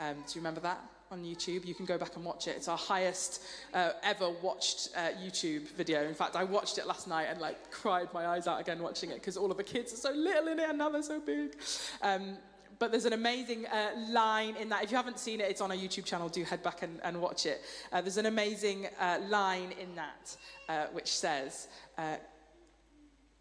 Um, 0.00 0.14
do 0.14 0.34
you 0.34 0.40
remember 0.40 0.60
that 0.60 0.80
on 1.14 1.24
YouTube? 1.24 1.64
You 1.64 1.74
can 1.74 1.86
go 1.86 1.96
back 1.96 2.16
and 2.16 2.24
watch 2.24 2.48
it. 2.48 2.56
It's 2.56 2.66
our 2.66 2.76
highest 2.76 3.40
uh, 3.72 3.90
ever 4.02 4.30
watched 4.42 4.90
uh, 4.96 5.10
YouTube 5.24 5.68
video. 5.68 6.02
In 6.02 6.14
fact, 6.14 6.34
I 6.34 6.42
watched 6.42 6.76
it 6.76 6.86
last 6.86 7.06
night 7.06 7.28
and 7.30 7.40
like 7.40 7.70
cried 7.70 8.12
my 8.12 8.26
eyes 8.26 8.46
out 8.48 8.60
again 8.60 8.80
watching 8.82 9.10
it 9.10 9.14
because 9.14 9.36
all 9.36 9.50
of 9.50 9.56
the 9.56 9.62
kids 9.62 9.92
are 9.92 9.96
so 9.96 10.10
little 10.10 10.48
in 10.48 10.58
it 10.58 10.68
and 10.68 10.76
now 10.76 10.90
they're 10.90 11.02
so 11.02 11.20
big. 11.20 11.56
Um, 12.02 12.36
but 12.80 12.90
there's 12.90 13.04
an 13.04 13.12
amazing 13.12 13.66
uh, 13.66 13.90
line 14.10 14.56
in 14.56 14.68
that. 14.70 14.82
If 14.82 14.90
you 14.90 14.96
haven't 14.96 15.20
seen 15.20 15.40
it, 15.40 15.48
it's 15.48 15.60
on 15.60 15.70
our 15.70 15.76
YouTube 15.76 16.04
channel. 16.04 16.28
Do 16.28 16.42
head 16.42 16.64
back 16.64 16.82
and, 16.82 17.00
and 17.04 17.20
watch 17.20 17.46
it. 17.46 17.62
Uh, 17.92 18.00
there's 18.00 18.16
an 18.16 18.26
amazing 18.26 18.88
uh, 18.98 19.20
line 19.28 19.72
in 19.80 19.94
that 19.94 20.36
uh, 20.68 20.86
which 20.92 21.08
says, 21.08 21.68
uh, 21.96 22.16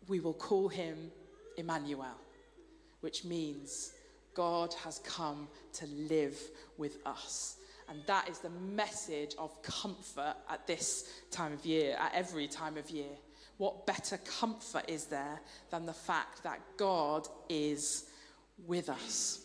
We 0.07 0.19
will 0.19 0.35
call 0.35 0.69
him 0.69 1.11
Emmanuel, 1.57 2.19
which 3.01 3.25
means 3.25 3.93
God 4.35 4.73
has 4.83 4.99
come 4.99 5.47
to 5.73 5.87
live 5.87 6.39
with 6.77 6.97
us. 7.05 7.57
And 7.89 8.01
that 8.07 8.29
is 8.29 8.39
the 8.39 8.49
message 8.49 9.35
of 9.37 9.61
comfort 9.61 10.35
at 10.49 10.65
this 10.67 11.09
time 11.31 11.53
of 11.53 11.65
year, 11.65 11.95
at 11.99 12.13
every 12.13 12.47
time 12.47 12.77
of 12.77 12.89
year. 12.89 13.11
What 13.57 13.85
better 13.85 14.17
comfort 14.17 14.85
is 14.87 15.05
there 15.05 15.39
than 15.69 15.85
the 15.85 15.93
fact 15.93 16.43
that 16.43 16.59
God 16.77 17.27
is 17.49 18.05
with 18.65 18.89
us. 18.89 19.42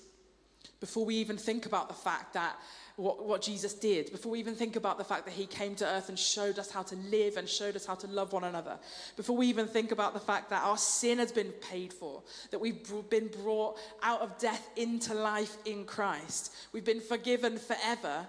Before 0.80 1.04
we 1.04 1.16
even 1.16 1.36
think 1.36 1.66
about 1.66 1.88
the 1.88 1.94
fact 1.94 2.34
that 2.34 2.56
what, 2.96 3.24
what 3.24 3.42
Jesus 3.42 3.74
did, 3.74 4.10
before 4.10 4.32
we 4.32 4.40
even 4.40 4.54
think 4.54 4.74
about 4.74 4.98
the 4.98 5.04
fact 5.04 5.24
that 5.24 5.34
he 5.34 5.46
came 5.46 5.74
to 5.76 5.86
earth 5.86 6.08
and 6.08 6.18
showed 6.18 6.58
us 6.58 6.70
how 6.70 6.82
to 6.82 6.96
live 6.96 7.36
and 7.36 7.48
showed 7.48 7.76
us 7.76 7.86
how 7.86 7.94
to 7.96 8.06
love 8.08 8.32
one 8.32 8.44
another, 8.44 8.76
before 9.16 9.36
we 9.36 9.46
even 9.46 9.66
think 9.66 9.92
about 9.92 10.14
the 10.14 10.20
fact 10.20 10.50
that 10.50 10.64
our 10.64 10.76
sin 10.76 11.18
has 11.18 11.30
been 11.30 11.52
paid 11.70 11.92
for, 11.92 12.22
that 12.50 12.60
we've 12.60 12.92
been 13.08 13.28
brought 13.42 13.78
out 14.02 14.20
of 14.20 14.36
death 14.38 14.68
into 14.76 15.14
life 15.14 15.56
in 15.64 15.84
Christ, 15.84 16.54
we've 16.72 16.84
been 16.84 17.00
forgiven 17.00 17.56
forever, 17.56 18.26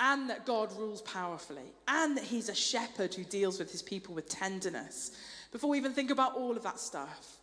and 0.00 0.30
that 0.30 0.46
God 0.46 0.72
rules 0.78 1.02
powerfully, 1.02 1.72
and 1.86 2.16
that 2.16 2.24
he's 2.24 2.48
a 2.48 2.54
shepherd 2.54 3.14
who 3.14 3.24
deals 3.24 3.58
with 3.58 3.72
his 3.72 3.82
people 3.82 4.14
with 4.14 4.28
tenderness, 4.28 5.10
before 5.52 5.70
we 5.70 5.78
even 5.78 5.92
think 5.92 6.10
about 6.10 6.34
all 6.34 6.56
of 6.56 6.62
that 6.62 6.78
stuff, 6.78 7.37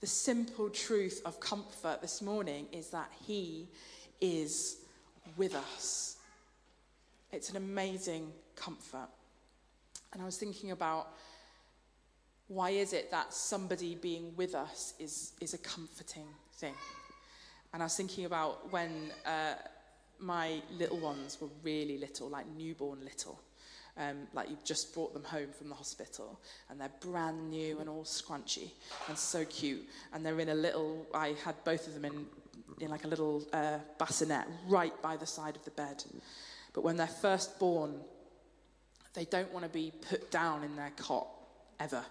the 0.00 0.06
simple 0.06 0.70
truth 0.70 1.20
of 1.24 1.40
comfort 1.40 2.00
this 2.00 2.22
morning 2.22 2.66
is 2.72 2.88
that 2.90 3.10
He 3.26 3.68
is 4.20 4.78
with 5.36 5.54
us. 5.54 6.16
It's 7.32 7.50
an 7.50 7.56
amazing 7.56 8.32
comfort. 8.56 9.08
And 10.12 10.22
I 10.22 10.24
was 10.24 10.38
thinking 10.38 10.70
about 10.70 11.08
why 12.48 12.70
is 12.70 12.92
it 12.92 13.10
that 13.10 13.32
somebody 13.32 13.94
being 13.94 14.34
with 14.36 14.54
us 14.54 14.94
is, 14.98 15.32
is 15.40 15.54
a 15.54 15.58
comforting 15.58 16.26
thing? 16.54 16.74
And 17.72 17.82
I 17.82 17.86
was 17.86 17.96
thinking 17.96 18.24
about 18.24 18.72
when 18.72 19.12
uh, 19.24 19.54
my 20.18 20.60
little 20.76 20.98
ones 20.98 21.38
were 21.40 21.48
really 21.62 21.98
little, 21.98 22.28
like 22.28 22.46
newborn 22.56 23.04
little 23.04 23.40
um, 23.96 24.26
like 24.32 24.48
you've 24.48 24.64
just 24.64 24.94
brought 24.94 25.12
them 25.12 25.24
home 25.24 25.48
from 25.56 25.68
the 25.68 25.74
hospital 25.74 26.40
and 26.68 26.80
they're 26.80 26.90
brand 27.00 27.50
new 27.50 27.78
and 27.80 27.88
all 27.88 28.04
scrunchy 28.04 28.70
and 29.08 29.18
so 29.18 29.44
cute. 29.44 29.82
And 30.12 30.24
they're 30.24 30.40
in 30.40 30.48
a 30.48 30.54
little, 30.54 31.06
I 31.14 31.34
had 31.44 31.62
both 31.64 31.86
of 31.86 31.94
them 31.94 32.04
in, 32.04 32.26
in 32.80 32.90
like 32.90 33.04
a 33.04 33.08
little 33.08 33.46
uh, 33.52 33.78
bassinet 33.98 34.46
right 34.68 35.00
by 35.02 35.16
the 35.16 35.26
side 35.26 35.56
of 35.56 35.64
the 35.64 35.70
bed. 35.72 36.02
But 36.72 36.84
when 36.84 36.96
they're 36.96 37.06
first 37.06 37.58
born, 37.58 38.00
they 39.14 39.24
don't 39.24 39.52
want 39.52 39.64
to 39.64 39.70
be 39.70 39.92
put 40.08 40.30
down 40.30 40.62
in 40.62 40.76
their 40.76 40.92
cot 40.96 41.26
ever. 41.78 42.04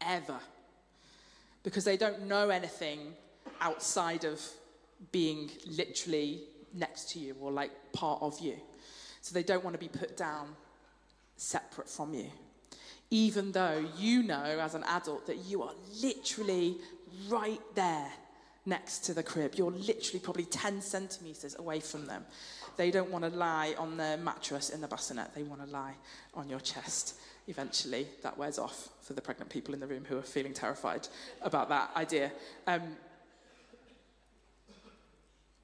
Ever. 0.00 0.38
Because 1.62 1.84
they 1.84 1.96
don't 1.96 2.22
know 2.22 2.48
anything 2.48 3.14
outside 3.60 4.24
of 4.24 4.40
being 5.12 5.50
literally 5.66 6.42
next 6.74 7.10
to 7.10 7.18
you 7.18 7.36
or 7.40 7.50
like 7.50 7.70
part 7.92 8.22
of 8.22 8.38
you. 8.40 8.56
So 9.20 9.34
they 9.34 9.42
don't 9.42 9.62
want 9.62 9.74
to 9.74 9.78
be 9.78 9.88
put 9.88 10.16
down 10.16 10.56
separate 11.38 11.88
from 11.88 12.14
you. 12.14 12.30
Even 13.10 13.52
though 13.52 13.86
you 13.96 14.22
know 14.22 14.42
as 14.42 14.74
an 14.74 14.84
adult 14.84 15.26
that 15.26 15.38
you 15.38 15.62
are 15.62 15.72
literally 16.02 16.76
right 17.28 17.60
there 17.74 18.10
next 18.68 18.98
to 18.98 19.14
the 19.14 19.22
crib. 19.22 19.54
You're 19.56 19.70
literally 19.70 20.20
probably 20.20 20.44
10 20.44 20.82
centimetres 20.82 21.56
away 21.58 21.80
from 21.80 22.06
them. 22.06 22.24
They 22.76 22.90
don't 22.90 23.10
want 23.10 23.24
to 23.24 23.30
lie 23.30 23.74
on 23.78 23.96
their 23.96 24.16
mattress 24.18 24.70
in 24.70 24.80
the 24.80 24.86
bassinet, 24.86 25.34
they 25.34 25.42
want 25.42 25.64
to 25.64 25.70
lie 25.70 25.94
on 26.34 26.48
your 26.48 26.60
chest. 26.60 27.14
Eventually, 27.48 28.06
that 28.22 28.36
wears 28.36 28.58
off 28.58 28.90
for 29.00 29.14
the 29.14 29.22
pregnant 29.22 29.50
people 29.50 29.72
in 29.72 29.80
the 29.80 29.86
room 29.86 30.04
who 30.06 30.18
are 30.18 30.22
feeling 30.22 30.52
terrified 30.52 31.08
about 31.40 31.70
that 31.70 31.90
idea. 31.96 32.30
Um, 32.66 32.82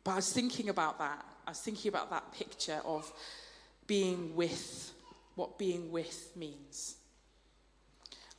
but 0.02 0.12
I 0.12 0.16
was 0.16 0.32
thinking 0.32 0.70
about 0.70 0.98
that. 0.98 1.24
I 1.46 1.50
was 1.50 1.60
thinking 1.60 1.90
about 1.90 2.08
that 2.08 2.32
picture 2.32 2.80
of 2.86 3.12
being 3.86 4.34
with 4.34 4.93
what 5.34 5.58
being 5.58 5.90
with 5.90 6.30
means. 6.36 6.96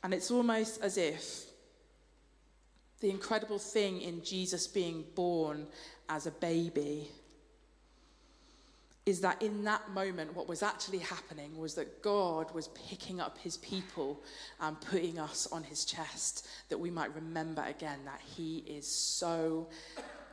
And 0.02 0.14
it's 0.14 0.30
almost 0.30 0.80
as 0.82 0.96
if 0.96 1.44
the 3.00 3.10
incredible 3.10 3.58
thing 3.58 4.00
in 4.00 4.22
Jesus 4.22 4.66
being 4.66 5.04
born 5.14 5.66
as 6.08 6.26
a 6.26 6.30
baby 6.30 7.08
is 9.04 9.20
that 9.20 9.40
in 9.40 9.62
that 9.62 9.88
moment, 9.90 10.34
what 10.34 10.48
was 10.48 10.64
actually 10.64 10.98
happening 10.98 11.56
was 11.56 11.74
that 11.74 12.02
God 12.02 12.52
was 12.52 12.68
picking 12.68 13.20
up 13.20 13.38
his 13.38 13.56
people 13.58 14.20
and 14.60 14.80
putting 14.80 15.20
us 15.20 15.46
on 15.52 15.62
his 15.62 15.84
chest, 15.84 16.48
that 16.70 16.78
we 16.78 16.90
might 16.90 17.14
remember 17.14 17.62
again 17.62 18.00
that 18.04 18.20
he 18.36 18.64
is 18.66 18.86
so 18.86 19.68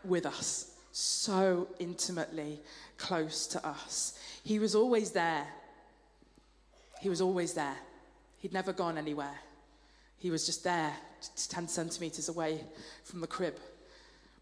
with 0.03 0.25
us, 0.25 0.71
so 0.91 1.67
intimately 1.77 2.59
close 2.97 3.45
to 3.47 3.63
us. 3.65 4.17
He 4.43 4.57
was 4.57 4.73
always 4.73 5.11
there 5.11 5.45
he 7.03 7.09
was 7.09 7.19
always 7.19 7.53
there. 7.53 7.75
He'd 8.37 8.53
never 8.53 8.71
gone 8.71 8.97
anywhere. 8.97 9.35
He 10.19 10.31
was 10.31 10.45
just 10.45 10.63
there, 10.63 10.93
10 11.49 11.67
centimeters 11.67 12.29
away 12.29 12.63
from 13.03 13.19
the 13.19 13.27
crib. 13.27 13.59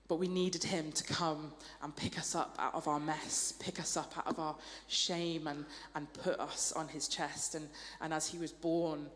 But 0.08 0.18
we 0.18 0.28
needed 0.28 0.64
him 0.64 0.92
to 0.92 1.04
come 1.04 1.54
and 1.82 1.96
pick 1.96 2.20
us 2.20 2.36
up 2.36 2.56
out 2.60 2.76
of 2.76 2.88
our 2.88 3.00
mess, 3.00 3.56
pick 3.60 3.80
us 3.80 3.98
up 3.98 4.16
out 4.16 4.28
of 4.28 4.38
our 4.38 4.56
shame, 4.88 5.48
and, 5.48 5.66
and 5.96 6.14
put 6.14 6.40
us 6.40 6.72
on 6.74 6.88
his 6.88 7.08
chest. 7.08 7.56
And, 7.56 7.68
and 8.00 8.14
as 8.14 8.28
he 8.28 8.38
was 8.38 8.52
born, 8.52 9.08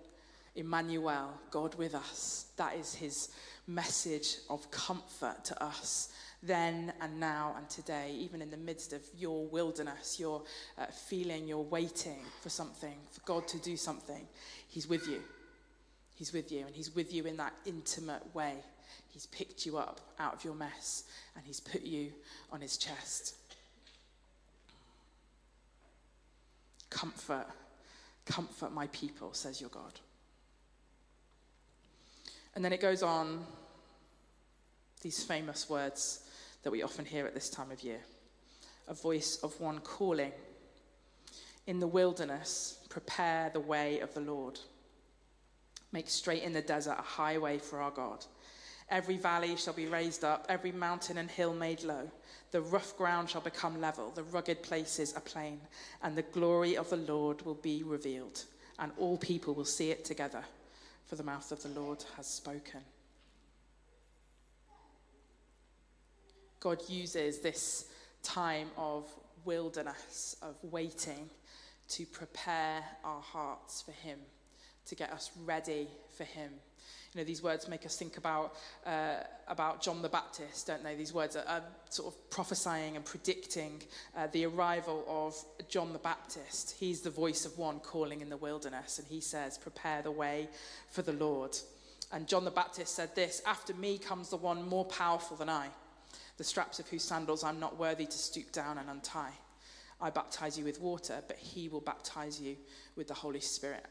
Emmanuel, 0.55 1.29
God 1.51 1.75
with 1.75 1.93
us, 1.93 2.47
that 2.57 2.75
is 2.75 2.95
his 2.95 3.29
message 3.67 4.37
of 4.49 4.71
comfort 4.71 5.45
to 5.45 5.63
us 5.63 6.11
then 6.45 6.93
and 7.01 7.19
now 7.19 7.55
and 7.57 7.69
today, 7.69 8.15
even 8.17 8.41
in 8.41 8.51
the 8.51 8.57
midst 8.57 8.93
of 8.93 9.01
your 9.17 9.45
wilderness, 9.45 10.19
your 10.19 10.43
uh, 10.77 10.85
feeling, 10.85 11.47
you're 11.47 11.59
waiting 11.59 12.19
for 12.41 12.49
something, 12.49 12.95
for 13.11 13.21
God 13.25 13.47
to 13.49 13.59
do 13.59 13.77
something. 13.77 14.27
He's 14.67 14.87
with 14.87 15.07
you. 15.07 15.21
He's 16.15 16.31
with 16.31 16.51
you, 16.51 16.65
and 16.65 16.75
He's 16.75 16.95
with 16.95 17.13
you 17.13 17.25
in 17.25 17.37
that 17.37 17.53
intimate 17.65 18.23
way. 18.33 18.53
He's 19.09 19.25
picked 19.27 19.65
you 19.65 19.77
up 19.77 19.99
out 20.19 20.33
of 20.33 20.43
your 20.43 20.55
mess, 20.55 21.03
and 21.35 21.45
He's 21.45 21.59
put 21.59 21.83
you 21.83 22.11
on 22.51 22.61
His 22.61 22.77
chest. 22.77 23.35
Comfort, 26.89 27.47
comfort 28.25 28.71
my 28.71 28.87
people, 28.87 29.33
says 29.33 29.59
your 29.59 29.69
God. 29.69 29.99
And 32.55 32.63
then 32.63 32.71
it 32.71 32.79
goes 32.79 33.03
on, 33.03 33.45
these 35.01 35.23
famous 35.23 35.69
words 35.69 36.24
that 36.65 36.71
we 36.71 36.81
often 36.81 37.05
hear 37.05 37.27
at 37.27 37.35
this 37.35 37.49
time 37.51 37.69
of 37.69 37.83
year 37.83 37.99
a 38.87 38.93
voice 38.95 39.37
of 39.43 39.57
one 39.61 39.79
calling. 39.79 40.31
In 41.67 41.79
the 41.79 41.85
wilderness, 41.87 42.79
prepare 42.89 43.51
the 43.53 43.59
way 43.59 43.99
of 43.99 44.11
the 44.15 44.21
Lord. 44.21 44.59
Make 45.91 46.09
straight 46.09 46.41
in 46.41 46.53
the 46.53 46.63
desert 46.63 46.97
a 46.97 47.03
highway 47.03 47.59
for 47.59 47.81
our 47.81 47.91
God. 47.91 48.25
Every 48.89 49.17
valley 49.17 49.55
shall 49.57 49.75
be 49.75 49.85
raised 49.85 50.23
up, 50.23 50.47
every 50.49 50.71
mountain 50.71 51.19
and 51.19 51.29
hill 51.29 51.53
made 51.53 51.83
low. 51.83 52.09
The 52.49 52.61
rough 52.61 52.97
ground 52.97 53.29
shall 53.29 53.41
become 53.41 53.79
level, 53.79 54.09
the 54.09 54.23
rugged 54.23 54.63
places 54.63 55.13
a 55.15 55.19
plain, 55.19 55.61
and 56.01 56.15
the 56.15 56.23
glory 56.23 56.77
of 56.77 56.89
the 56.89 56.97
Lord 56.97 57.43
will 57.43 57.55
be 57.55 57.83
revealed, 57.83 58.43
and 58.79 58.91
all 58.97 59.17
people 59.17 59.53
will 59.53 59.65
see 59.65 59.91
it 59.91 60.03
together, 60.03 60.43
for 61.05 61.15
the 61.15 61.23
mouth 61.23 61.51
of 61.51 61.61
the 61.61 61.79
Lord 61.79 62.03
has 62.17 62.25
spoken. 62.25 62.81
God 66.65 66.81
uses 66.89 67.39
this 67.39 67.85
time 68.23 68.69
of 68.75 69.07
wilderness, 69.45 70.35
of 70.41 70.55
waiting, 70.63 71.29
to 71.89 72.05
prepare 72.07 72.83
our 73.03 73.21
hearts 73.21 73.81
for 73.81 73.91
Him 73.91 74.17
to 74.85 74.95
get 74.95 75.11
us 75.11 75.31
ready 75.45 75.87
for 76.15 76.23
him. 76.23 76.51
You 77.13 77.21
know, 77.21 77.25
these 77.25 77.41
words 77.41 77.67
make 77.67 77.85
us 77.85 77.97
think 77.97 78.17
about, 78.17 78.55
uh, 78.85 79.15
about 79.47 79.81
John 79.81 80.01
the 80.01 80.09
Baptist, 80.09 80.67
don't 80.67 80.83
they? 80.83 80.95
These 80.95 81.13
words 81.13 81.35
are, 81.35 81.45
are 81.47 81.63
sort 81.89 82.13
of 82.13 82.29
prophesying 82.29 82.95
and 82.95 83.05
predicting 83.05 83.81
uh, 84.15 84.27
the 84.31 84.45
arrival 84.45 85.03
of 85.07 85.35
John 85.69 85.93
the 85.93 85.99
Baptist. 85.99 86.75
He's 86.77 87.01
the 87.01 87.09
voice 87.09 87.45
of 87.45 87.57
one 87.57 87.79
calling 87.79 88.21
in 88.21 88.29
the 88.29 88.37
wilderness, 88.37 88.99
and 88.99 89.07
he 89.07 89.21
says, 89.21 89.57
Prepare 89.57 90.01
the 90.01 90.11
way 90.11 90.49
for 90.91 91.01
the 91.01 91.13
Lord. 91.13 91.57
And 92.11 92.27
John 92.27 92.45
the 92.45 92.51
Baptist 92.51 92.93
said 92.95 93.15
this 93.15 93.41
After 93.45 93.73
me 93.73 93.97
comes 93.97 94.29
the 94.29 94.37
one 94.37 94.67
more 94.67 94.85
powerful 94.85 95.37
than 95.37 95.49
I, 95.49 95.69
the 96.37 96.43
straps 96.43 96.79
of 96.79 96.87
whose 96.89 97.03
sandals 97.03 97.43
I'm 97.43 97.59
not 97.59 97.77
worthy 97.77 98.05
to 98.05 98.17
stoop 98.17 98.51
down 98.51 98.77
and 98.77 98.89
untie. 98.89 99.33
I 100.01 100.09
baptize 100.09 100.57
you 100.57 100.65
with 100.65 100.81
water, 100.81 101.23
but 101.27 101.37
he 101.37 101.69
will 101.69 101.81
baptize 101.81 102.39
you 102.39 102.57
with 102.95 103.07
the 103.07 103.13
Holy 103.13 103.39
Spirit. 103.39 103.85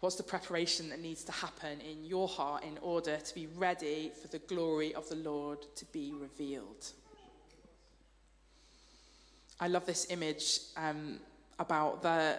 What's 0.00 0.16
the 0.16 0.22
preparation 0.22 0.88
that 0.90 1.00
needs 1.00 1.24
to 1.24 1.32
happen 1.32 1.80
in 1.80 2.04
your 2.04 2.28
heart 2.28 2.62
in 2.62 2.78
order 2.82 3.16
to 3.16 3.34
be 3.34 3.48
ready 3.56 4.12
for 4.22 4.28
the 4.28 4.38
glory 4.38 4.94
of 4.94 5.08
the 5.08 5.16
Lord 5.16 5.58
to 5.74 5.84
be 5.86 6.12
revealed? 6.12 6.92
I 9.60 9.66
love 9.66 9.86
this 9.86 10.06
image 10.10 10.60
um, 10.76 11.18
about 11.58 12.02
the 12.02 12.38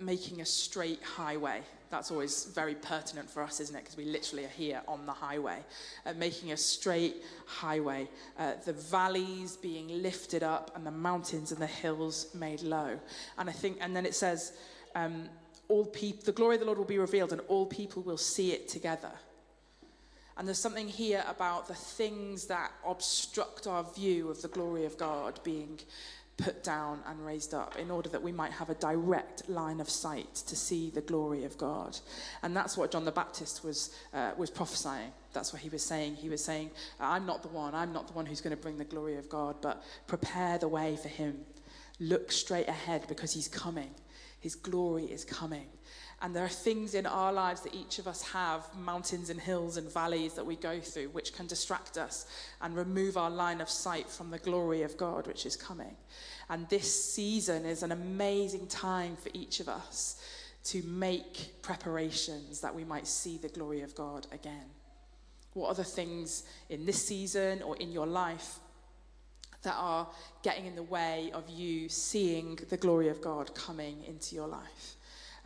making 0.00 0.40
a 0.40 0.44
straight 0.44 1.00
highway. 1.02 1.62
That's 1.90 2.10
always 2.10 2.46
very 2.46 2.74
pertinent 2.74 3.30
for 3.30 3.42
us, 3.42 3.60
isn't 3.60 3.76
it? 3.76 3.84
Because 3.84 3.96
we 3.96 4.06
literally 4.06 4.44
are 4.44 4.48
here 4.48 4.82
on 4.88 5.06
the 5.06 5.12
highway, 5.12 5.64
uh, 6.04 6.14
making 6.14 6.52
a 6.52 6.56
straight 6.56 7.22
highway. 7.46 8.08
Uh, 8.38 8.54
the 8.64 8.72
valleys 8.72 9.56
being 9.56 10.02
lifted 10.02 10.42
up 10.42 10.72
and 10.74 10.84
the 10.84 10.90
mountains 10.90 11.52
and 11.52 11.60
the 11.60 11.66
hills 11.66 12.28
made 12.34 12.62
low. 12.62 12.98
And 13.38 13.48
I 13.48 13.52
think, 13.52 13.78
and 13.80 13.94
then 13.94 14.04
it 14.04 14.14
says, 14.14 14.52
um, 14.94 15.28
all 15.68 15.84
people, 15.84 16.22
the 16.24 16.32
glory 16.32 16.56
of 16.56 16.60
the 16.60 16.66
Lord 16.66 16.78
will 16.78 16.84
be 16.84 16.98
revealed 16.98 17.32
and 17.32 17.40
all 17.48 17.66
people 17.66 18.02
will 18.02 18.16
see 18.16 18.52
it 18.52 18.68
together. 18.68 19.12
And 20.36 20.46
there's 20.46 20.58
something 20.58 20.88
here 20.88 21.24
about 21.28 21.66
the 21.66 21.74
things 21.74 22.46
that 22.46 22.70
obstruct 22.86 23.66
our 23.66 23.84
view 23.94 24.28
of 24.28 24.42
the 24.42 24.48
glory 24.48 24.84
of 24.84 24.98
God 24.98 25.40
being 25.44 25.78
put 26.36 26.62
down 26.62 27.00
and 27.06 27.24
raised 27.24 27.54
up 27.54 27.76
in 27.76 27.90
order 27.90 28.08
that 28.10 28.22
we 28.22 28.32
might 28.32 28.52
have 28.52 28.68
a 28.68 28.74
direct 28.74 29.48
line 29.48 29.80
of 29.80 29.88
sight 29.88 30.34
to 30.34 30.54
see 30.54 30.90
the 30.90 31.00
glory 31.00 31.44
of 31.44 31.56
God. 31.56 31.98
And 32.42 32.54
that's 32.54 32.76
what 32.76 32.90
John 32.90 33.04
the 33.04 33.12
Baptist 33.12 33.64
was, 33.64 33.94
uh, 34.12 34.32
was 34.36 34.50
prophesying. 34.50 35.12
That's 35.32 35.52
what 35.52 35.62
he 35.62 35.68
was 35.70 35.82
saying. 35.82 36.16
He 36.16 36.28
was 36.28 36.44
saying, 36.44 36.70
I'm 37.00 37.24
not 37.24 37.42
the 37.42 37.48
one, 37.48 37.74
I'm 37.74 37.92
not 37.92 38.08
the 38.08 38.12
one 38.12 38.26
who's 38.26 38.40
going 38.40 38.54
to 38.54 38.62
bring 38.62 38.76
the 38.76 38.84
glory 38.84 39.16
of 39.16 39.28
God, 39.28 39.56
but 39.62 39.82
prepare 40.06 40.58
the 40.58 40.68
way 40.68 40.96
for 40.96 41.08
him. 41.08 41.38
Look 42.00 42.30
straight 42.30 42.68
ahead 42.68 43.06
because 43.08 43.32
he's 43.32 43.48
coming. 43.48 43.90
His 44.40 44.54
glory 44.54 45.04
is 45.04 45.24
coming. 45.24 45.66
And 46.22 46.34
there 46.34 46.44
are 46.44 46.48
things 46.48 46.94
in 46.94 47.04
our 47.04 47.32
lives 47.32 47.60
that 47.60 47.74
each 47.74 47.98
of 47.98 48.08
us 48.08 48.22
have, 48.22 48.66
mountains 48.74 49.28
and 49.28 49.38
hills 49.38 49.76
and 49.76 49.92
valleys 49.92 50.32
that 50.34 50.46
we 50.46 50.56
go 50.56 50.80
through, 50.80 51.08
which 51.08 51.34
can 51.34 51.46
distract 51.46 51.98
us 51.98 52.26
and 52.62 52.74
remove 52.74 53.18
our 53.18 53.30
line 53.30 53.60
of 53.60 53.68
sight 53.68 54.08
from 54.08 54.30
the 54.30 54.38
glory 54.38 54.82
of 54.82 54.96
God, 54.96 55.26
which 55.26 55.44
is 55.44 55.56
coming. 55.56 55.94
And 56.48 56.66
this 56.68 57.14
season 57.14 57.66
is 57.66 57.82
an 57.82 57.92
amazing 57.92 58.66
time 58.68 59.16
for 59.16 59.28
each 59.34 59.60
of 59.60 59.68
us 59.68 60.22
to 60.64 60.82
make 60.84 61.60
preparations 61.60 62.60
that 62.60 62.74
we 62.74 62.82
might 62.82 63.06
see 63.06 63.36
the 63.36 63.48
glory 63.48 63.82
of 63.82 63.94
God 63.94 64.26
again. 64.32 64.70
What 65.52 65.68
are 65.68 65.74
the 65.74 65.84
things 65.84 66.44
in 66.70 66.86
this 66.86 67.06
season 67.06 67.62
or 67.62 67.76
in 67.76 67.92
your 67.92 68.06
life 68.06 68.58
that 69.66 69.74
are 69.76 70.06
getting 70.42 70.64
in 70.66 70.76
the 70.76 70.82
way 70.84 71.30
of 71.34 71.48
you 71.50 71.88
seeing 71.88 72.56
the 72.70 72.76
glory 72.76 73.08
of 73.08 73.20
God 73.20 73.52
coming 73.54 74.04
into 74.06 74.36
your 74.36 74.46
life. 74.46 74.94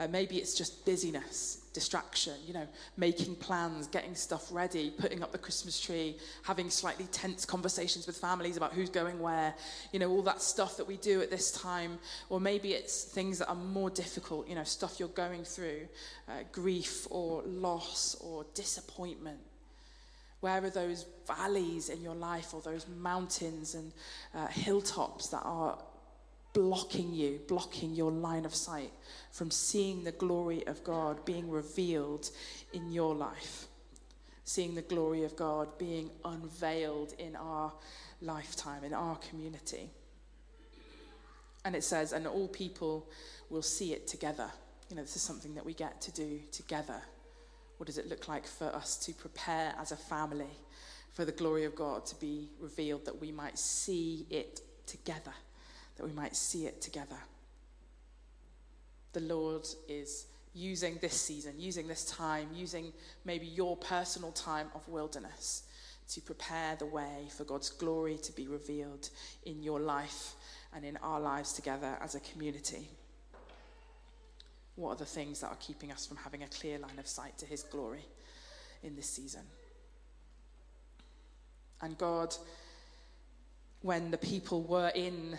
Uh, 0.01 0.09
maybe 0.09 0.39
it's 0.39 0.55
just 0.55 0.87
busyness, 0.87 1.59
distraction, 1.75 2.33
you 2.47 2.55
know, 2.55 2.67
making 2.97 3.35
plans, 3.35 3.87
getting 3.87 4.15
stuff 4.15 4.49
ready, 4.51 4.89
putting 4.89 5.23
up 5.23 5.31
the 5.31 5.37
Christmas 5.37 5.79
tree, 5.79 6.17
having 6.43 6.71
slightly 6.71 7.05
tense 7.13 7.45
conversations 7.45 8.07
with 8.07 8.17
families 8.17 8.57
about 8.57 8.73
who's 8.73 8.89
going 8.89 9.21
where, 9.21 9.53
you 9.93 9.99
know, 9.99 10.09
all 10.11 10.23
that 10.23 10.41
stuff 10.41 10.79
that 10.79 10.87
we 10.87 10.97
do 10.97 11.21
at 11.21 11.31
this 11.31 11.53
time. 11.53 11.99
Or 12.31 12.41
maybe 12.41 12.73
it's 12.73 13.05
things 13.05 13.41
that 13.41 13.51
are 13.51 13.55
more 13.55 13.91
difficult, 13.91 14.49
you 14.49 14.55
know, 14.55 14.65
stuff 14.65 14.99
you're 14.99 15.09
going 15.09 15.45
through, 15.45 15.87
uh, 16.31 16.45
grief 16.51 17.07
or 17.11 17.43
loss 17.43 18.17
or 18.23 18.47
disappointment. 18.55 19.41
Where 20.41 20.65
are 20.65 20.71
those 20.71 21.05
valleys 21.27 21.91
in 21.91 22.01
your 22.01 22.15
life 22.15 22.55
or 22.55 22.63
those 22.63 22.87
mountains 22.89 23.75
and 23.75 23.93
uh, 24.35 24.47
hilltops 24.47 25.29
that 25.29 25.43
are 25.45 25.77
blocking 26.53 27.13
you, 27.13 27.41
blocking 27.49 27.95
your 27.95 28.11
line 28.11 28.45
of 28.45 28.55
sight 28.55 28.93
from 29.33 29.51
seeing 29.51 30.05
the 30.05 30.13
glory 30.13 30.67
of 30.67 30.83
God 30.85 31.25
being 31.25 31.51
revealed 31.51 32.31
in 32.73 32.91
your 32.91 33.15
life? 33.15 33.67
Seeing 34.45 34.75
the 34.75 34.83
glory 34.83 35.25
of 35.25 35.37
God 35.37 35.79
being 35.79 36.11
unveiled 36.25 37.15
in 37.19 37.37
our 37.37 37.73
lifetime, 38.21 38.85
in 38.85 38.93
our 38.93 39.17
community. 39.17 39.91
And 41.65 41.77
it 41.77 41.85
says, 41.85 42.13
and 42.13 42.27
all 42.27 42.49
people 42.49 43.09
will 43.49 43.63
see 43.63 43.93
it 43.93 44.07
together. 44.07 44.51
You 44.89 44.97
know, 44.97 45.03
this 45.03 45.15
is 45.15 45.23
something 45.23 45.55
that 45.55 45.65
we 45.65 45.75
get 45.75 46.01
to 46.03 46.13
do 46.13 46.41
together 46.51 47.01
what 47.81 47.87
does 47.87 47.97
it 47.97 48.11
look 48.11 48.29
like 48.29 48.47
for 48.47 48.67
us 48.67 48.95
to 48.99 49.15
prepare 49.15 49.73
as 49.81 49.91
a 49.91 49.97
family 49.97 50.59
for 51.15 51.25
the 51.25 51.33
glory 51.33 51.65
of 51.65 51.75
God 51.75 52.05
to 52.05 52.17
be 52.17 52.51
revealed, 52.61 53.07
that 53.07 53.19
we 53.19 53.33
might 53.33 53.59
see 53.59 54.27
it 54.29 54.61
together, 54.85 55.33
that 56.01 56.07
we 56.07 56.15
might 56.15 56.35
see 56.35 56.65
it 56.65 56.81
together? 56.81 57.19
The 59.13 59.21
Lord 59.21 59.69
is 59.87 60.27
using 60.55 60.99
this 61.03 61.13
season, 61.13 61.53
using 61.59 61.87
this 61.87 62.07
time, 62.07 62.49
using 62.55 62.93
maybe 63.27 63.47
your 63.47 63.77
personal 63.77 64.33
time 64.33 64.69
of 64.75 64.89
wilderness 64.89 65.65
to 66.09 66.23
prepare 66.23 66.75
the 66.77 66.87
way 66.87 67.29
for 67.37 67.45
God's 67.45 67.69
glory 67.69 68.17
to 68.17 68.33
be 68.33 68.49
revealed 68.49 69.11
in 69.45 69.63
your 69.63 69.79
life 69.79 70.33
and 70.75 70.87
in 70.87 70.97
our 71.03 71.21
lives 71.21 71.53
together 71.53 71.99
as 72.01 72.15
a 72.15 72.21
community. 72.21 72.89
What 74.77 74.93
are 74.93 74.97
the 74.97 75.05
things 75.05 75.41
that 75.41 75.49
are 75.49 75.59
keeping 75.61 75.93
us 75.93 76.07
from 76.07 76.17
having 76.17 76.43
a 76.43 76.49
clear 76.49 76.79
line 76.79 76.99
of 76.99 77.07
sight 77.07 77.37
to 77.39 77.47
His 77.47 77.63
glory 77.63 78.07
in 78.83 78.97
this 78.97 79.07
season? 79.07 79.43
And 81.83 81.99
God, 81.99 82.35
when 83.83 84.11
the 84.11 84.19
people 84.19 84.63
were 84.63 84.93
in 84.95 85.37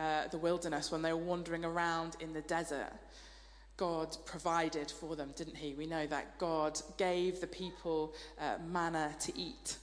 uh, 0.00 0.28
the 0.28 0.38
wilderness, 0.38 0.90
when 0.90 1.02
they 1.02 1.12
were 1.12 1.18
wandering 1.18 1.64
around 1.64 2.16
in 2.20 2.32
the 2.32 2.40
desert, 2.42 2.92
God 3.76 4.16
provided 4.24 4.90
for 4.90 5.14
them, 5.14 5.32
didn't 5.36 5.56
He? 5.56 5.74
We 5.74 5.86
know 5.86 6.06
that 6.06 6.38
God 6.38 6.80
gave 6.96 7.40
the 7.40 7.46
people 7.46 8.14
uh, 8.40 8.56
manna 8.66 9.14
to 9.20 9.38
eat. 9.38 9.76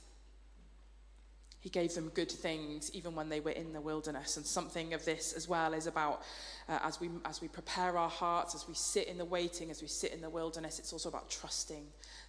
He 1.59 1.69
gave 1.69 1.93
them 1.93 2.09
good 2.13 2.31
things 2.31 2.91
even 2.93 3.13
when 3.13 3.29
they 3.29 3.39
were 3.39 3.51
in 3.51 3.73
the 3.73 3.81
wilderness. 3.81 4.37
And 4.37 4.45
something 4.45 4.93
of 4.93 5.03
this 5.05 5.33
as 5.33 5.47
well 5.47 5.73
is 5.73 5.85
about 5.85 6.21
uh, 6.69 6.79
as, 6.83 6.99
we, 6.99 7.09
as 7.25 7.41
we 7.41 7.47
prepare 7.47 7.97
our 7.97 8.09
hearts, 8.09 8.55
as 8.55 8.67
we 8.67 8.73
sit 8.73 9.07
in 9.07 9.17
the 9.17 9.25
waiting, 9.25 9.69
as 9.69 9.81
we 9.81 9.87
sit 9.87 10.13
in 10.13 10.21
the 10.21 10.29
wilderness, 10.29 10.79
it's 10.79 10.93
also 10.93 11.09
about 11.09 11.29
trusting 11.29 11.83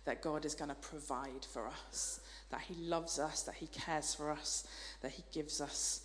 that 0.05 0.23
God 0.23 0.45
is 0.45 0.55
going 0.55 0.71
to 0.71 0.77
provide 0.77 1.45
for 1.45 1.69
us, 1.69 2.21
that 2.51 2.61
He 2.61 2.75
loves 2.75 3.19
us, 3.19 3.43
that 3.43 3.55
He 3.55 3.69
cares 3.69 4.15
for 4.15 4.31
us, 4.31 4.67
that 5.03 5.13
He 5.13 5.23
gives 5.33 5.61
us 5.61 6.03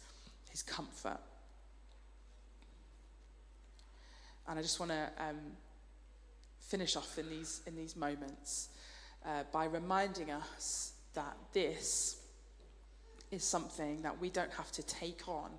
His 0.50 0.62
comfort. 0.62 1.20
And 4.48 4.60
I 4.60 4.62
just 4.62 4.80
want 4.80 4.92
to 4.92 5.10
um, 5.20 5.38
finish 6.60 6.96
off 6.96 7.18
in 7.18 7.30
these, 7.30 7.62
in 7.66 7.76
these 7.76 7.96
moments 7.96 8.70
uh, 9.26 9.44
by 9.52 9.66
reminding 9.66 10.32
us 10.32 10.94
that 11.14 11.36
this 11.54 12.18
is 13.32 13.44
something 13.44 14.02
that 14.02 14.20
we 14.20 14.30
don't 14.30 14.52
have 14.54 14.72
to 14.72 14.84
take 14.84 15.28
on 15.28 15.50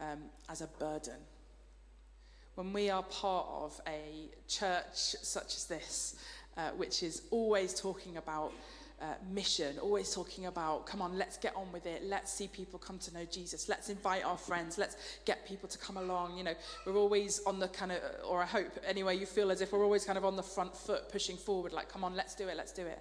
um, 0.00 0.18
as 0.48 0.60
a 0.60 0.66
burden. 0.78 1.18
When 2.54 2.72
we 2.72 2.90
are 2.90 3.02
part 3.02 3.46
of 3.50 3.80
a 3.86 4.28
church 4.46 4.84
such 4.94 5.56
as 5.56 5.66
this, 5.66 6.16
uh, 6.56 6.70
which 6.70 7.02
is 7.02 7.22
always 7.30 7.72
talking 7.74 8.18
about 8.18 8.52
uh, 9.02 9.14
mission, 9.32 9.78
always 9.80 10.14
talking 10.14 10.46
about, 10.46 10.86
come 10.86 11.02
on, 11.02 11.18
let's 11.18 11.36
get 11.36 11.54
on 11.56 11.70
with 11.72 11.86
it. 11.86 12.04
Let's 12.04 12.32
see 12.32 12.46
people 12.46 12.78
come 12.78 12.98
to 13.00 13.12
know 13.12 13.24
Jesus. 13.24 13.68
Let's 13.68 13.88
invite 13.88 14.24
our 14.24 14.38
friends. 14.38 14.78
Let's 14.78 14.96
get 15.24 15.46
people 15.46 15.68
to 15.68 15.78
come 15.78 15.96
along. 15.96 16.38
You 16.38 16.44
know, 16.44 16.54
we're 16.86 16.96
always 16.96 17.40
on 17.44 17.58
the 17.58 17.68
kind 17.68 17.90
of, 17.90 17.98
or 18.24 18.42
I 18.42 18.46
hope 18.46 18.78
anyway, 18.86 19.18
you 19.18 19.26
feel 19.26 19.50
as 19.50 19.60
if 19.60 19.72
we're 19.72 19.84
always 19.84 20.04
kind 20.04 20.16
of 20.16 20.24
on 20.24 20.36
the 20.36 20.42
front 20.42 20.76
foot 20.76 21.08
pushing 21.10 21.36
forward, 21.36 21.72
like, 21.72 21.88
come 21.88 22.04
on, 22.04 22.14
let's 22.14 22.36
do 22.36 22.46
it, 22.48 22.56
let's 22.56 22.72
do 22.72 22.86
it. 22.86 23.00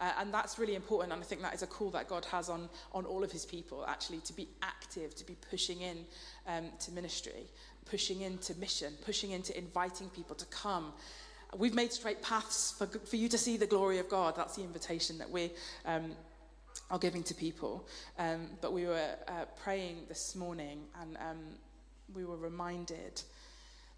Uh, 0.00 0.12
and 0.20 0.32
that's 0.32 0.58
really 0.58 0.76
important. 0.76 1.12
And 1.12 1.20
I 1.20 1.24
think 1.24 1.42
that 1.42 1.52
is 1.52 1.62
a 1.62 1.66
call 1.66 1.90
that 1.90 2.08
God 2.08 2.24
has 2.26 2.48
on, 2.48 2.68
on 2.92 3.04
all 3.04 3.22
of 3.22 3.32
his 3.32 3.44
people, 3.44 3.84
actually, 3.86 4.20
to 4.20 4.32
be 4.32 4.48
active, 4.62 5.14
to 5.16 5.26
be 5.26 5.36
pushing 5.50 5.82
in 5.82 5.98
um, 6.46 6.66
to 6.80 6.92
ministry, 6.92 7.50
pushing 7.84 8.22
into 8.22 8.54
mission, 8.54 8.94
pushing 9.04 9.32
into 9.32 9.56
inviting 9.58 10.08
people 10.10 10.36
to 10.36 10.46
come. 10.46 10.92
We've 11.56 11.74
made 11.74 11.92
straight 11.92 12.22
paths 12.22 12.72
for, 12.76 12.86
for 12.86 13.16
you 13.16 13.28
to 13.28 13.38
see 13.38 13.56
the 13.56 13.66
glory 13.66 13.98
of 13.98 14.08
God. 14.08 14.36
That's 14.36 14.56
the 14.56 14.62
invitation 14.62 15.18
that 15.18 15.30
we 15.30 15.50
um, 15.84 16.12
are 16.90 16.98
giving 16.98 17.22
to 17.24 17.34
people. 17.34 17.86
Um, 18.18 18.46
but 18.60 18.72
we 18.72 18.86
were 18.86 19.16
uh, 19.26 19.46
praying 19.62 20.04
this 20.08 20.36
morning 20.36 20.82
and 21.00 21.16
um, 21.16 21.38
we 22.14 22.24
were 22.24 22.36
reminded 22.36 23.22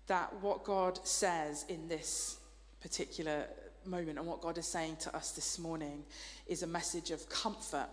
that 0.06 0.32
what 0.40 0.64
God 0.64 0.98
says 1.06 1.64
in 1.68 1.88
this 1.88 2.38
particular 2.80 3.46
moment 3.84 4.18
and 4.18 4.26
what 4.26 4.40
God 4.40 4.58
is 4.58 4.66
saying 4.66 4.96
to 5.00 5.14
us 5.16 5.32
this 5.32 5.58
morning 5.58 6.04
is 6.46 6.62
a 6.62 6.66
message 6.66 7.10
of 7.10 7.28
comfort. 7.28 7.88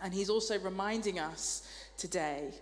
And 0.00 0.12
He's 0.12 0.30
also 0.30 0.58
reminding 0.58 1.18
us 1.18 1.66
today 1.96 2.52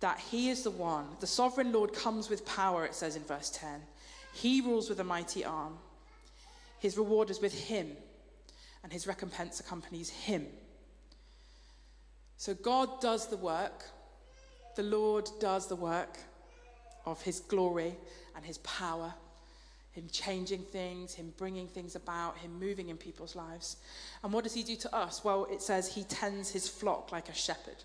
that 0.00 0.18
He 0.18 0.50
is 0.50 0.62
the 0.62 0.70
one. 0.70 1.06
The 1.20 1.26
sovereign 1.26 1.72
Lord 1.72 1.92
comes 1.92 2.28
with 2.28 2.44
power, 2.46 2.84
it 2.84 2.94
says 2.94 3.16
in 3.16 3.22
verse 3.24 3.50
10. 3.50 3.80
He 4.36 4.60
rules 4.60 4.88
with 4.88 5.00
a 5.00 5.04
mighty 5.04 5.44
arm. 5.44 5.78
His 6.78 6.96
reward 6.96 7.30
is 7.30 7.40
with 7.40 7.54
Him, 7.54 7.90
and 8.82 8.92
His 8.92 9.06
recompense 9.06 9.60
accompanies 9.60 10.10
Him. 10.10 10.46
So 12.36 12.54
God 12.54 13.00
does 13.00 13.28
the 13.28 13.36
work, 13.36 13.84
the 14.76 14.82
Lord 14.82 15.28
does 15.40 15.68
the 15.68 15.76
work 15.76 16.18
of 17.06 17.22
His 17.22 17.40
glory 17.40 17.96
and 18.34 18.44
His 18.44 18.58
power 18.58 19.14
him 19.96 20.08
changing 20.12 20.60
things, 20.60 21.14
him 21.14 21.32
bringing 21.38 21.66
things 21.66 21.96
about, 21.96 22.36
him 22.36 22.60
moving 22.60 22.90
in 22.90 22.98
people's 22.98 23.34
lives. 23.34 23.78
And 24.22 24.30
what 24.30 24.44
does 24.44 24.52
he 24.52 24.62
do 24.62 24.76
to 24.76 24.94
us? 24.94 25.24
Well, 25.24 25.46
it 25.50 25.62
says 25.62 25.94
he 25.94 26.04
tends 26.04 26.50
his 26.50 26.68
flock 26.68 27.12
like 27.12 27.30
a 27.30 27.34
shepherd. 27.34 27.82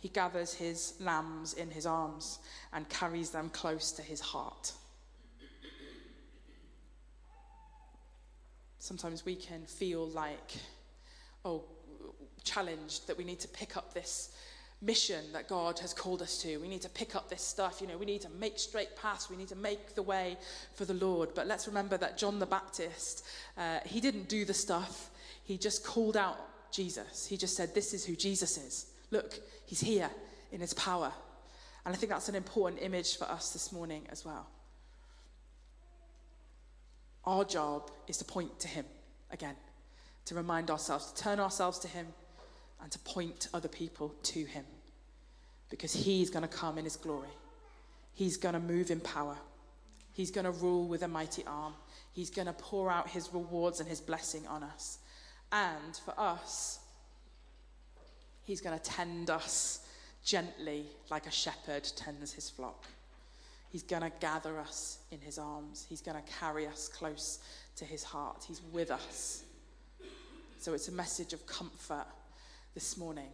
He 0.00 0.08
gathers 0.08 0.54
his 0.54 0.94
lambs 1.00 1.54
in 1.54 1.70
his 1.70 1.86
arms 1.86 2.38
and 2.72 2.88
carries 2.88 3.30
them 3.30 3.48
close 3.50 3.92
to 3.92 4.02
his 4.02 4.20
heart. 4.20 4.72
Sometimes 8.78 9.24
we 9.24 9.34
can 9.34 9.64
feel 9.66 10.06
like, 10.08 10.52
oh, 11.44 11.64
challenged 12.44 13.08
that 13.08 13.18
we 13.18 13.24
need 13.24 13.40
to 13.40 13.48
pick 13.48 13.76
up 13.76 13.92
this 13.92 14.30
mission 14.82 15.24
that 15.32 15.48
God 15.48 15.78
has 15.80 15.92
called 15.92 16.22
us 16.22 16.38
to. 16.42 16.58
We 16.58 16.68
need 16.68 16.82
to 16.82 16.88
pick 16.88 17.16
up 17.16 17.28
this 17.28 17.42
stuff. 17.42 17.80
You 17.80 17.88
know, 17.88 17.96
we 17.96 18.06
need 18.06 18.20
to 18.22 18.28
make 18.28 18.58
straight 18.58 18.94
paths. 18.96 19.28
We 19.30 19.36
need 19.36 19.48
to 19.48 19.56
make 19.56 19.94
the 19.94 20.02
way 20.02 20.36
for 20.74 20.84
the 20.84 20.94
Lord. 20.94 21.30
But 21.34 21.46
let's 21.46 21.66
remember 21.66 21.96
that 21.96 22.16
John 22.16 22.38
the 22.38 22.46
Baptist, 22.46 23.24
uh, 23.56 23.80
he 23.84 24.00
didn't 24.00 24.28
do 24.28 24.44
the 24.44 24.54
stuff. 24.54 25.10
He 25.42 25.58
just 25.58 25.84
called 25.84 26.16
out 26.16 26.38
Jesus. 26.70 27.26
He 27.26 27.36
just 27.36 27.56
said, 27.56 27.74
This 27.74 27.94
is 27.94 28.04
who 28.04 28.14
Jesus 28.14 28.58
is. 28.58 28.86
Look, 29.10 29.38
he's 29.66 29.80
here 29.80 30.10
in 30.52 30.60
his 30.60 30.74
power. 30.74 31.12
And 31.84 31.94
I 31.94 31.98
think 31.98 32.10
that's 32.10 32.28
an 32.28 32.34
important 32.34 32.82
image 32.82 33.16
for 33.16 33.24
us 33.24 33.52
this 33.52 33.72
morning 33.72 34.06
as 34.10 34.24
well. 34.24 34.46
Our 37.24 37.44
job 37.44 37.90
is 38.06 38.16
to 38.18 38.24
point 38.24 38.58
to 38.60 38.68
him 38.68 38.84
again, 39.30 39.56
to 40.26 40.34
remind 40.34 40.70
ourselves, 40.70 41.12
to 41.12 41.22
turn 41.22 41.40
ourselves 41.40 41.78
to 41.80 41.88
him 41.88 42.06
and 42.82 42.90
to 42.92 42.98
point 43.00 43.48
other 43.54 43.68
people 43.68 44.14
to 44.22 44.44
him 44.44 44.64
because 45.70 45.92
he's 45.92 46.30
going 46.30 46.42
to 46.42 46.48
come 46.48 46.78
in 46.78 46.84
his 46.84 46.96
glory. 46.96 47.28
He's 48.14 48.36
going 48.36 48.54
to 48.54 48.60
move 48.60 48.90
in 48.90 49.00
power. 49.00 49.36
He's 50.12 50.30
going 50.30 50.44
to 50.44 50.50
rule 50.50 50.86
with 50.86 51.02
a 51.02 51.08
mighty 51.08 51.44
arm. 51.46 51.74
He's 52.12 52.30
going 52.30 52.46
to 52.46 52.52
pour 52.52 52.90
out 52.90 53.10
his 53.10 53.28
rewards 53.32 53.80
and 53.80 53.88
his 53.88 54.00
blessing 54.00 54.46
on 54.46 54.62
us. 54.62 54.98
And 55.52 55.96
for 56.04 56.18
us, 56.18 56.80
he's 58.46 58.60
going 58.60 58.78
to 58.78 58.82
tend 58.82 59.28
us 59.28 59.86
gently 60.24 60.86
like 61.10 61.26
a 61.26 61.30
shepherd 61.30 61.84
tends 61.96 62.32
his 62.32 62.48
flock. 62.48 62.86
He's 63.70 63.82
going 63.82 64.02
to 64.02 64.12
gather 64.20 64.58
us 64.58 64.98
in 65.10 65.20
his 65.20 65.38
arms. 65.38 65.86
He's 65.88 66.00
going 66.00 66.16
to 66.16 66.32
carry 66.40 66.66
us 66.66 66.88
close 66.88 67.40
to 67.76 67.84
his 67.84 68.02
heart. 68.02 68.44
He's 68.46 68.62
with 68.72 68.90
us. 68.90 69.42
So 70.58 70.72
it's 70.72 70.88
a 70.88 70.92
message 70.92 71.32
of 71.32 71.46
comfort 71.46 72.06
this 72.74 72.96
morning. 72.96 73.28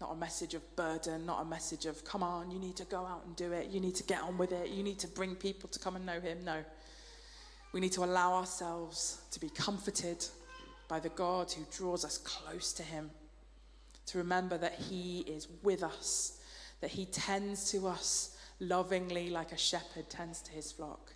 Not 0.00 0.12
a 0.12 0.16
message 0.16 0.54
of 0.54 0.76
burden, 0.76 1.26
not 1.26 1.42
a 1.42 1.44
message 1.44 1.86
of, 1.86 2.04
come 2.04 2.22
on, 2.22 2.50
you 2.50 2.58
need 2.58 2.76
to 2.76 2.84
go 2.84 3.04
out 3.04 3.22
and 3.26 3.36
do 3.36 3.52
it. 3.52 3.68
You 3.70 3.80
need 3.80 3.94
to 3.96 4.02
get 4.04 4.22
on 4.22 4.38
with 4.38 4.52
it. 4.52 4.70
You 4.70 4.82
need 4.82 4.98
to 5.00 5.08
bring 5.08 5.34
people 5.34 5.68
to 5.68 5.78
come 5.78 5.96
and 5.96 6.06
know 6.06 6.20
Him. 6.20 6.38
No. 6.44 6.64
We 7.72 7.80
need 7.80 7.92
to 7.92 8.04
allow 8.04 8.34
ourselves 8.34 9.20
to 9.30 9.40
be 9.40 9.50
comforted 9.50 10.24
by 10.88 11.00
the 11.00 11.10
God 11.10 11.52
who 11.52 11.64
draws 11.70 12.04
us 12.04 12.18
close 12.18 12.72
to 12.74 12.82
Him. 12.82 13.10
To 14.10 14.18
remember 14.18 14.58
that 14.58 14.74
He 14.74 15.20
is 15.20 15.46
with 15.62 15.84
us, 15.84 16.40
that 16.80 16.90
He 16.90 17.06
tends 17.06 17.70
to 17.70 17.86
us 17.86 18.36
lovingly 18.58 19.30
like 19.30 19.52
a 19.52 19.56
shepherd 19.56 20.10
tends 20.10 20.42
to 20.42 20.50
his 20.50 20.72
flock. 20.72 21.12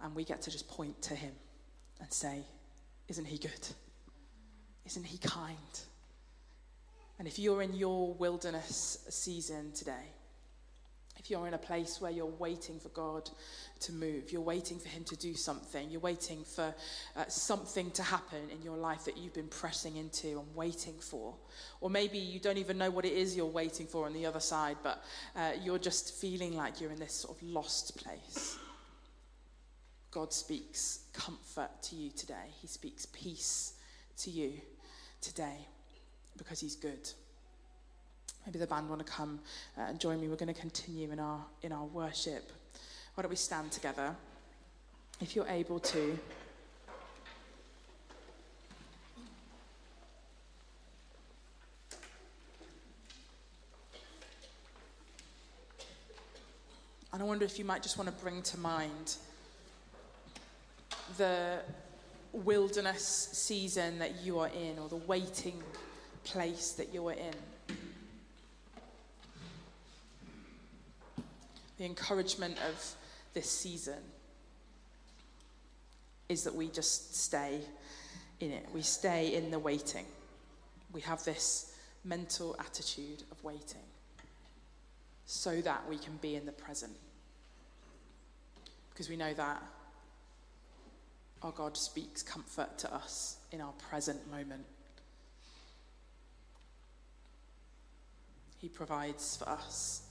And 0.00 0.12
we 0.12 0.24
get 0.24 0.42
to 0.42 0.50
just 0.50 0.66
point 0.66 1.00
to 1.02 1.14
Him 1.14 1.32
and 2.00 2.12
say, 2.12 2.40
Isn't 3.06 3.26
He 3.26 3.38
good? 3.38 3.68
Isn't 4.84 5.06
He 5.06 5.18
kind? 5.18 5.56
And 7.20 7.28
if 7.28 7.38
you're 7.38 7.62
in 7.62 7.72
your 7.72 8.14
wilderness 8.14 9.06
season 9.08 9.70
today, 9.70 10.11
if 11.22 11.30
you're 11.30 11.46
in 11.46 11.54
a 11.54 11.58
place 11.58 12.00
where 12.00 12.10
you're 12.10 12.26
waiting 12.26 12.80
for 12.80 12.88
God 12.88 13.30
to 13.80 13.92
move, 13.92 14.32
you're 14.32 14.40
waiting 14.40 14.78
for 14.78 14.88
Him 14.88 15.04
to 15.04 15.16
do 15.16 15.34
something, 15.34 15.88
you're 15.90 16.00
waiting 16.00 16.42
for 16.42 16.74
uh, 17.16 17.24
something 17.28 17.90
to 17.92 18.02
happen 18.02 18.50
in 18.50 18.60
your 18.62 18.76
life 18.76 19.04
that 19.04 19.16
you've 19.16 19.34
been 19.34 19.48
pressing 19.48 19.96
into 19.96 20.40
and 20.40 20.54
waiting 20.56 20.94
for, 20.94 21.34
or 21.80 21.90
maybe 21.90 22.18
you 22.18 22.40
don't 22.40 22.58
even 22.58 22.76
know 22.76 22.90
what 22.90 23.04
it 23.04 23.12
is 23.12 23.36
you're 23.36 23.46
waiting 23.46 23.86
for 23.86 24.06
on 24.06 24.12
the 24.12 24.26
other 24.26 24.40
side, 24.40 24.76
but 24.82 25.04
uh, 25.36 25.52
you're 25.62 25.78
just 25.78 26.14
feeling 26.14 26.56
like 26.56 26.80
you're 26.80 26.90
in 26.90 26.98
this 26.98 27.14
sort 27.14 27.36
of 27.36 27.42
lost 27.44 27.96
place. 27.96 28.58
God 30.10 30.32
speaks 30.32 31.04
comfort 31.12 31.70
to 31.82 31.96
you 31.96 32.10
today, 32.10 32.50
He 32.60 32.66
speaks 32.66 33.06
peace 33.06 33.74
to 34.18 34.30
you 34.30 34.60
today 35.20 35.66
because 36.36 36.60
he's 36.60 36.76
good. 36.76 37.08
Maybe 38.46 38.58
the 38.58 38.66
band 38.66 38.88
want 38.88 39.04
to 39.04 39.10
come 39.10 39.38
uh, 39.78 39.82
and 39.82 40.00
join 40.00 40.20
me. 40.20 40.28
We're 40.28 40.36
going 40.36 40.52
to 40.52 40.60
continue 40.60 41.10
in 41.10 41.20
our, 41.20 41.44
in 41.62 41.72
our 41.72 41.84
worship. 41.84 42.50
Why 43.14 43.22
don't 43.22 43.30
we 43.30 43.36
stand 43.36 43.70
together? 43.70 44.14
If 45.20 45.36
you're 45.36 45.46
able 45.46 45.78
to. 45.78 46.18
And 57.12 57.20
I 57.20 57.24
wonder 57.24 57.44
if 57.44 57.58
you 57.58 57.64
might 57.66 57.82
just 57.82 57.98
want 57.98 58.08
to 58.08 58.24
bring 58.24 58.40
to 58.42 58.58
mind 58.58 59.16
the 61.18 61.58
wilderness 62.32 63.28
season 63.32 63.98
that 63.98 64.22
you 64.22 64.38
are 64.38 64.48
in 64.48 64.78
or 64.78 64.88
the 64.88 64.96
waiting 64.96 65.62
place 66.24 66.72
that 66.72 66.94
you 66.94 67.06
are 67.08 67.12
in. 67.12 67.34
The 71.82 71.88
encouragement 71.88 72.58
of 72.68 72.94
this 73.34 73.50
season 73.50 73.98
is 76.28 76.44
that 76.44 76.54
we 76.54 76.68
just 76.68 77.16
stay 77.16 77.58
in 78.38 78.52
it. 78.52 78.68
We 78.72 78.82
stay 78.82 79.34
in 79.34 79.50
the 79.50 79.58
waiting. 79.58 80.04
We 80.92 81.00
have 81.00 81.24
this 81.24 81.74
mental 82.04 82.54
attitude 82.60 83.24
of 83.32 83.42
waiting 83.42 83.82
so 85.26 85.60
that 85.62 85.82
we 85.90 85.98
can 85.98 86.18
be 86.18 86.36
in 86.36 86.46
the 86.46 86.52
present. 86.52 86.94
Because 88.90 89.08
we 89.08 89.16
know 89.16 89.34
that 89.34 89.60
our 91.42 91.50
God 91.50 91.76
speaks 91.76 92.22
comfort 92.22 92.78
to 92.78 92.94
us 92.94 93.38
in 93.50 93.60
our 93.60 93.72
present 93.90 94.30
moment. 94.30 94.66
He 98.60 98.68
provides 98.68 99.36
for 99.36 99.48
us 99.48 100.02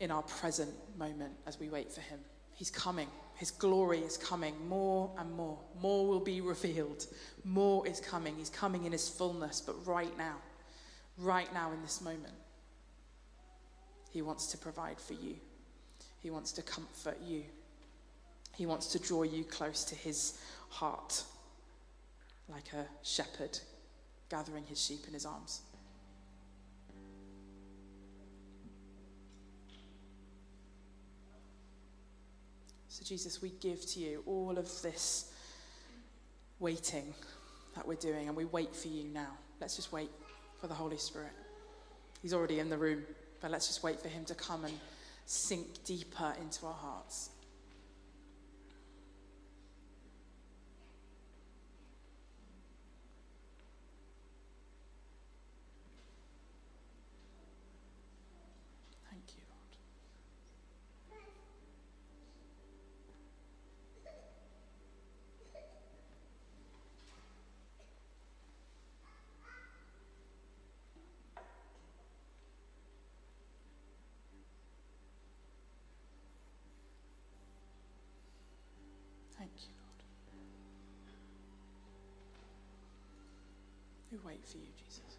in 0.00 0.10
our 0.10 0.22
present 0.22 0.70
moment 0.98 1.32
as 1.46 1.58
we 1.60 1.68
wait 1.68 1.92
for 1.92 2.00
Him. 2.00 2.18
He's 2.54 2.70
coming. 2.70 3.08
His 3.36 3.50
glory 3.50 4.00
is 4.00 4.16
coming 4.16 4.54
more 4.68 5.10
and 5.18 5.32
more. 5.32 5.58
More 5.80 6.06
will 6.06 6.20
be 6.20 6.40
revealed. 6.40 7.06
More 7.44 7.86
is 7.86 8.00
coming. 8.00 8.36
He's 8.36 8.50
coming 8.50 8.84
in 8.84 8.92
His 8.92 9.08
fullness, 9.08 9.60
but 9.60 9.86
right 9.86 10.16
now, 10.18 10.36
right 11.16 11.52
now 11.54 11.72
in 11.72 11.80
this 11.82 12.00
moment, 12.00 12.34
He 14.10 14.22
wants 14.22 14.46
to 14.48 14.58
provide 14.58 15.00
for 15.00 15.14
you. 15.14 15.36
He 16.20 16.30
wants 16.30 16.52
to 16.52 16.62
comfort 16.62 17.18
you. 17.24 17.44
He 18.56 18.66
wants 18.66 18.88
to 18.88 18.98
draw 18.98 19.22
you 19.22 19.44
close 19.44 19.84
to 19.84 19.94
His 19.94 20.38
heart, 20.68 21.22
like 22.48 22.72
a 22.72 22.86
shepherd 23.02 23.58
gathering 24.30 24.64
his 24.64 24.82
sheep 24.82 25.06
in 25.06 25.12
his 25.12 25.26
arms. 25.26 25.60
Jesus, 33.10 33.42
we 33.42 33.48
give 33.60 33.84
to 33.86 33.98
you 33.98 34.22
all 34.24 34.56
of 34.56 34.66
this 34.82 35.32
waiting 36.60 37.12
that 37.74 37.84
we're 37.84 37.96
doing, 37.96 38.28
and 38.28 38.36
we 38.36 38.44
wait 38.44 38.72
for 38.72 38.86
you 38.86 39.02
now. 39.12 39.32
Let's 39.60 39.74
just 39.74 39.90
wait 39.90 40.12
for 40.60 40.68
the 40.68 40.74
Holy 40.74 40.96
Spirit. 40.96 41.32
He's 42.22 42.32
already 42.32 42.60
in 42.60 42.70
the 42.70 42.78
room, 42.78 43.02
but 43.40 43.50
let's 43.50 43.66
just 43.66 43.82
wait 43.82 43.98
for 43.98 44.06
him 44.06 44.24
to 44.26 44.34
come 44.36 44.64
and 44.64 44.74
sink 45.26 45.82
deeper 45.82 46.34
into 46.40 46.66
our 46.66 46.72
hearts. 46.72 47.30
Thank 79.40 79.52
you, 79.68 79.72
Lord. 79.80 79.90
We 84.10 84.18
wait 84.24 84.44
for 84.44 84.56
you, 84.56 84.64
Jesus. 84.76 85.18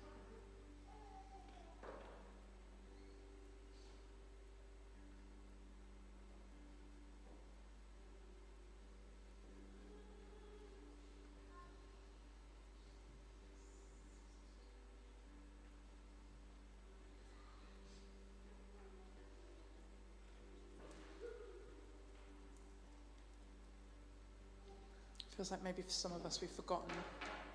Feels 25.38 25.50
like 25.50 25.64
maybe 25.64 25.82
for 25.82 25.90
some 25.90 26.12
of 26.12 26.26
us 26.26 26.42
we've 26.42 26.52
forgotten 26.52 26.90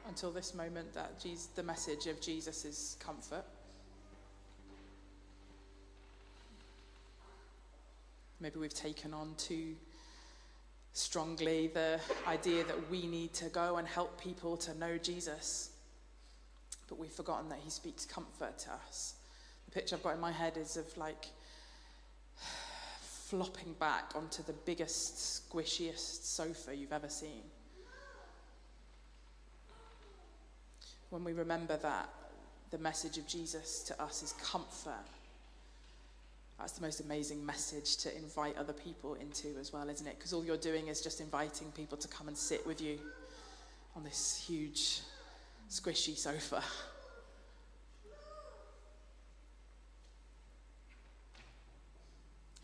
until 0.08 0.30
this 0.30 0.54
moment 0.54 0.92
that 0.94 1.20
Jesus, 1.20 1.46
the 1.46 1.62
message 1.62 2.06
of 2.06 2.20
Jesus 2.20 2.64
is 2.64 2.96
comfort. 3.00 3.44
Maybe 8.40 8.58
we've 8.58 8.74
taken 8.74 9.14
on 9.14 9.34
too 9.38 9.74
strongly 10.92 11.68
the 11.68 12.00
idea 12.26 12.64
that 12.64 12.90
we 12.90 13.06
need 13.06 13.32
to 13.34 13.48
go 13.48 13.76
and 13.76 13.86
help 13.86 14.20
people 14.20 14.56
to 14.58 14.76
know 14.78 14.98
Jesus. 14.98 15.70
But 16.88 16.98
we've 16.98 17.10
forgotten 17.10 17.48
that 17.48 17.58
he 17.62 17.70
speaks 17.70 18.04
comfort 18.04 18.58
to 18.60 18.70
us. 18.86 19.14
The 19.66 19.72
picture 19.72 19.96
I've 19.96 20.02
got 20.02 20.14
in 20.14 20.20
my 20.20 20.32
head 20.32 20.56
is 20.56 20.76
of 20.76 20.96
like 20.96 21.26
flopping 23.00 23.74
back 23.80 24.12
onto 24.14 24.42
the 24.42 24.52
biggest, 24.52 25.50
squishiest 25.50 26.24
sofa 26.24 26.76
you've 26.76 26.92
ever 26.92 27.08
seen. 27.08 27.42
When 31.10 31.24
we 31.24 31.32
remember 31.32 31.76
that 31.78 32.08
the 32.70 32.78
message 32.78 33.18
of 33.18 33.26
Jesus 33.26 33.82
to 33.84 34.02
us 34.02 34.22
is 34.22 34.32
comfort. 34.42 34.92
That's 36.58 36.72
the 36.72 36.82
most 36.82 37.00
amazing 37.00 37.44
message 37.44 37.96
to 37.98 38.16
invite 38.16 38.56
other 38.56 38.72
people 38.72 39.14
into 39.14 39.48
as 39.60 39.72
well, 39.72 39.88
isn't 39.88 40.06
it? 40.06 40.16
Because 40.18 40.32
all 40.32 40.44
you're 40.44 40.56
doing 40.56 40.88
is 40.88 41.00
just 41.00 41.20
inviting 41.20 41.70
people 41.72 41.98
to 41.98 42.08
come 42.08 42.28
and 42.28 42.36
sit 42.36 42.66
with 42.66 42.80
you 42.80 42.98
on 43.94 44.04
this 44.04 44.44
huge, 44.46 45.00
squishy 45.70 46.16
sofa. 46.16 46.62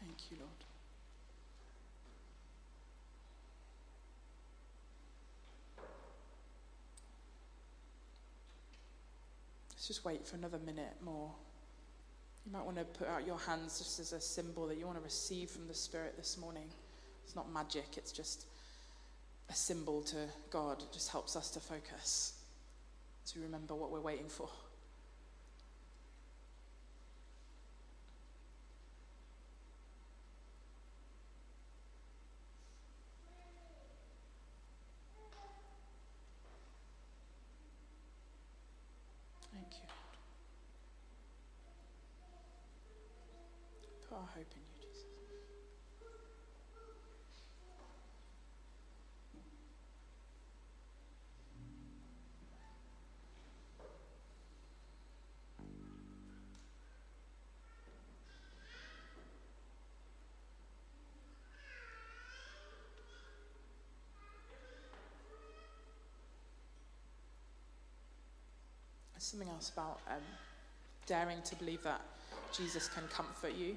Thank 0.00 0.30
you, 0.30 0.38
Lord. 0.40 0.50
Let's 9.82 9.88
just 9.88 10.04
wait 10.04 10.24
for 10.24 10.36
another 10.36 10.60
minute 10.64 10.94
more. 11.04 11.32
You 12.46 12.52
might 12.52 12.64
want 12.64 12.76
to 12.76 12.84
put 12.84 13.08
out 13.08 13.26
your 13.26 13.36
hands 13.36 13.78
just 13.78 13.98
as 13.98 14.12
a 14.12 14.20
symbol 14.20 14.68
that 14.68 14.78
you 14.78 14.86
want 14.86 14.96
to 14.96 15.02
receive 15.02 15.50
from 15.50 15.66
the 15.66 15.74
Spirit 15.74 16.14
this 16.16 16.38
morning. 16.38 16.68
It's 17.24 17.34
not 17.34 17.52
magic, 17.52 17.96
it's 17.96 18.12
just 18.12 18.46
a 19.50 19.52
symbol 19.52 20.00
to 20.02 20.28
God. 20.50 20.80
It 20.82 20.92
just 20.92 21.10
helps 21.10 21.34
us 21.34 21.50
to 21.50 21.58
focus, 21.58 22.34
to 23.32 23.40
remember 23.40 23.74
what 23.74 23.90
we're 23.90 24.00
waiting 24.00 24.28
for. 24.28 24.48
Hope 44.34 44.46
in 44.54 44.62
you, 44.62 44.88
Jesus. 44.88 45.04
There's 69.12 69.24
something 69.24 69.48
else 69.48 69.70
about 69.70 70.00
um, 70.10 70.16
daring 71.06 71.42
to 71.42 71.56
believe 71.56 71.82
that 71.82 72.00
Jesus 72.52 72.88
can 72.88 73.04
comfort 73.08 73.54
you. 73.54 73.76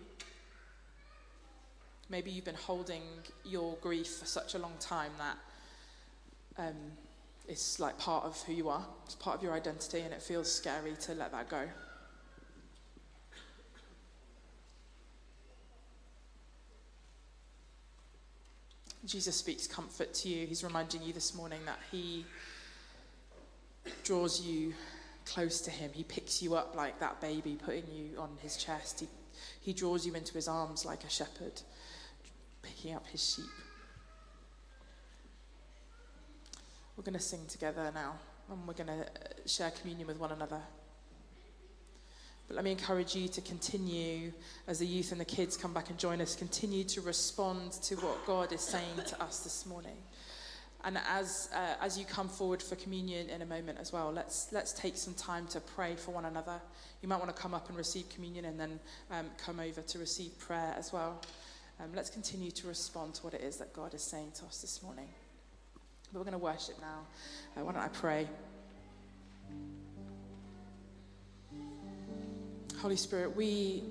Maybe 2.10 2.30
you've 2.30 2.46
been 2.46 2.56
holding 2.56 3.02
your 3.44 3.76
grief 3.82 4.08
for 4.08 4.26
such 4.26 4.54
a 4.54 4.60
long 4.60 4.74
time 4.80 5.12
that 5.18 5.38
um, 6.68 6.76
it's 7.48 7.80
like 7.80 7.98
part 7.98 8.26
of 8.26 8.39
who 8.44 8.54
you 8.54 8.70
are, 8.70 8.86
it's 9.06 9.15
part 9.15 9.38
of 9.38 9.44
your 9.44 9.54
identity, 9.54 10.02
and 10.02 10.13
it 10.13 10.22
feels 10.22 10.52
scary 10.52 10.96
to 11.02 11.13
let 11.13 11.32
that 11.32 11.50
go. 11.50 11.63
Jesus 19.06 19.36
speaks 19.36 19.68
comfort 19.68 20.13
to 20.15 20.30
you. 20.30 20.48
He's 20.48 20.63
reminding 20.63 21.04
you 21.04 21.13
this 21.13 21.36
morning 21.36 21.60
that 21.65 21.80
He 21.91 22.26
draws 24.04 24.41
you 24.41 24.74
close 25.26 25.62
to 25.62 25.72
Him. 25.72 25.91
He 25.94 26.04
picks 26.04 26.41
you 26.41 26.56
up 26.56 26.76
like 26.76 27.00
that 27.00 27.22
baby, 27.22 27.58
putting 27.63 27.84
you 27.94 28.20
on 28.20 28.30
His 28.41 28.58
chest. 28.58 29.02
He, 29.02 29.08
he 29.62 29.74
draws 29.74 30.06
you 30.06 30.13
into 30.13 30.34
His 30.34 30.48
arms 30.48 30.86
like 30.86 31.04
a 31.04 31.10
shepherd 31.10 31.62
picking 32.65 32.95
up 32.95 33.06
his 33.08 33.24
sheep. 33.24 33.45
We're 36.98 37.04
going 37.04 37.13
to 37.13 37.19
sing 37.19 37.45
together 37.48 37.91
now, 37.93 38.13
and 38.50 38.67
we're 38.67 38.74
going 38.74 38.88
to 38.88 39.02
uh, 39.02 39.06
share 39.45 39.71
communion 39.71 40.08
with 40.08 40.19
one 40.19 40.32
another. 40.32 40.62
But 42.48 42.56
let 42.56 42.63
me 42.63 42.71
encourage 42.71 43.15
you 43.15 43.28
to 43.28 43.41
continue, 43.41 44.32
as 44.67 44.80
the 44.80 44.86
youth 44.86 45.12
and 45.12 45.19
the 45.19 45.26
kids 45.26 45.58
come 45.58 45.74
back 45.74 45.89
and 45.89 45.98
join 45.98 46.21
us, 46.21 46.36
continue 46.36 46.84
to 46.86 47.02
respond 47.02 47.74
to 47.74 47.95
what 47.95 48.26
God 48.26 48.54
is 48.54 48.62
saying 48.62 49.02
to 49.08 49.21
us 49.21 49.39
this 49.39 49.65
morning. 49.65 49.98
And 50.86 51.00
as, 51.10 51.50
uh, 51.52 51.74
as 51.82 51.98
you 51.98 52.06
come 52.06 52.30
forward 52.30 52.62
for 52.62 52.76
communion 52.76 53.28
in 53.30 53.41
a 53.41 53.45
moment 53.45 53.80
as 53.82 53.91
well, 53.91 54.12
let's, 54.13 54.50
let's 54.52 54.71
take 54.71 54.95
some 54.95 55.15
time 55.15 55.48
to 55.48 55.60
pray 55.60 55.95
for 55.95 56.12
one 56.12 56.26
another. 56.26 56.62
You 57.02 57.10
might 57.10 57.17
want 57.17 57.36
to 57.36 57.41
come 57.41 57.56
up 57.56 57.69
and 57.69 57.78
receive 57.78 58.08
communion 58.10 58.45
and 58.45 58.60
then 58.60 58.80
um, 59.10 59.26
come 59.43 59.60
over 59.60 59.82
to 59.82 60.00
receive 60.00 60.38
prayer 60.38 60.76
as 60.78 60.93
well. 60.93 61.19
Um, 61.80 61.89
let's 61.95 62.12
continue 62.12 62.52
to 62.52 62.67
respond 62.67 63.15
to 63.15 63.24
what 63.24 63.34
it 63.34 63.41
is 63.41 63.58
that 63.58 63.74
God 63.74 63.95
is 63.95 64.04
saying 64.04 64.34
to 64.36 64.45
us 64.45 64.62
this 64.62 64.84
morning. 64.84 65.08
But 66.13 66.19
we're 66.19 66.26
going 66.26 66.34
to 66.34 66.38
worship 66.38 66.80
now. 66.80 67.00
Uh, 67.58 67.65
why 67.65 67.71
don't 67.74 67.82
I 67.82 67.88
pray? 67.88 68.28
Holy 72.78 72.95
Spirit, 72.95 73.36
we 73.36 73.82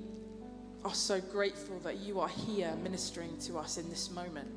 are 0.85 0.95
so 0.95 1.21
grateful 1.21 1.81
that 1.81 1.97
you 1.97 2.21
are 2.21 2.29
here 2.29 2.73
ministering 2.85 3.37
to 3.39 3.59
us 3.59 3.79
in 3.79 3.91
this 3.91 4.13
moment. 4.13 4.49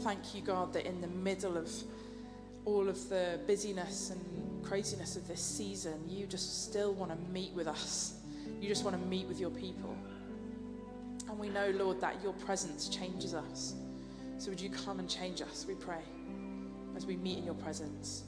Thank 0.00 0.34
you, 0.34 0.40
God, 0.40 0.72
that 0.72 0.86
in 0.86 1.00
the 1.00 1.08
middle 1.08 1.56
of 1.56 1.70
all 2.64 2.88
of 2.88 3.08
the 3.08 3.38
busyness 3.46 4.10
and 4.10 4.64
craziness 4.64 5.16
of 5.16 5.28
this 5.28 5.40
season, 5.40 6.08
you 6.08 6.26
just 6.26 6.64
still 6.64 6.94
want 6.94 7.10
to 7.10 7.32
meet 7.32 7.52
with 7.52 7.66
us. 7.66 8.14
You 8.60 8.68
just 8.68 8.84
want 8.84 9.00
to 9.00 9.08
meet 9.08 9.26
with 9.26 9.38
your 9.38 9.50
people. 9.50 9.96
And 11.28 11.38
we 11.38 11.48
know, 11.48 11.70
Lord, 11.70 12.00
that 12.00 12.22
your 12.22 12.32
presence 12.32 12.88
changes 12.88 13.34
us. 13.34 13.74
So 14.38 14.50
would 14.50 14.60
you 14.60 14.70
come 14.70 15.00
and 15.00 15.08
change 15.08 15.42
us, 15.42 15.66
we 15.68 15.74
pray, 15.74 16.02
as 16.96 17.04
we 17.04 17.16
meet 17.16 17.38
in 17.38 17.44
your 17.44 17.54
presence, 17.54 18.24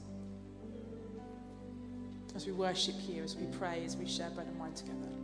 as 2.35 2.45
we 2.45 2.51
worship 2.51 2.95
you, 3.07 3.23
as 3.23 3.35
we 3.35 3.47
pray, 3.57 3.83
as 3.83 3.97
we 3.97 4.07
share 4.07 4.29
bread 4.29 4.47
and 4.47 4.59
wine 4.59 4.73
together. 4.73 5.22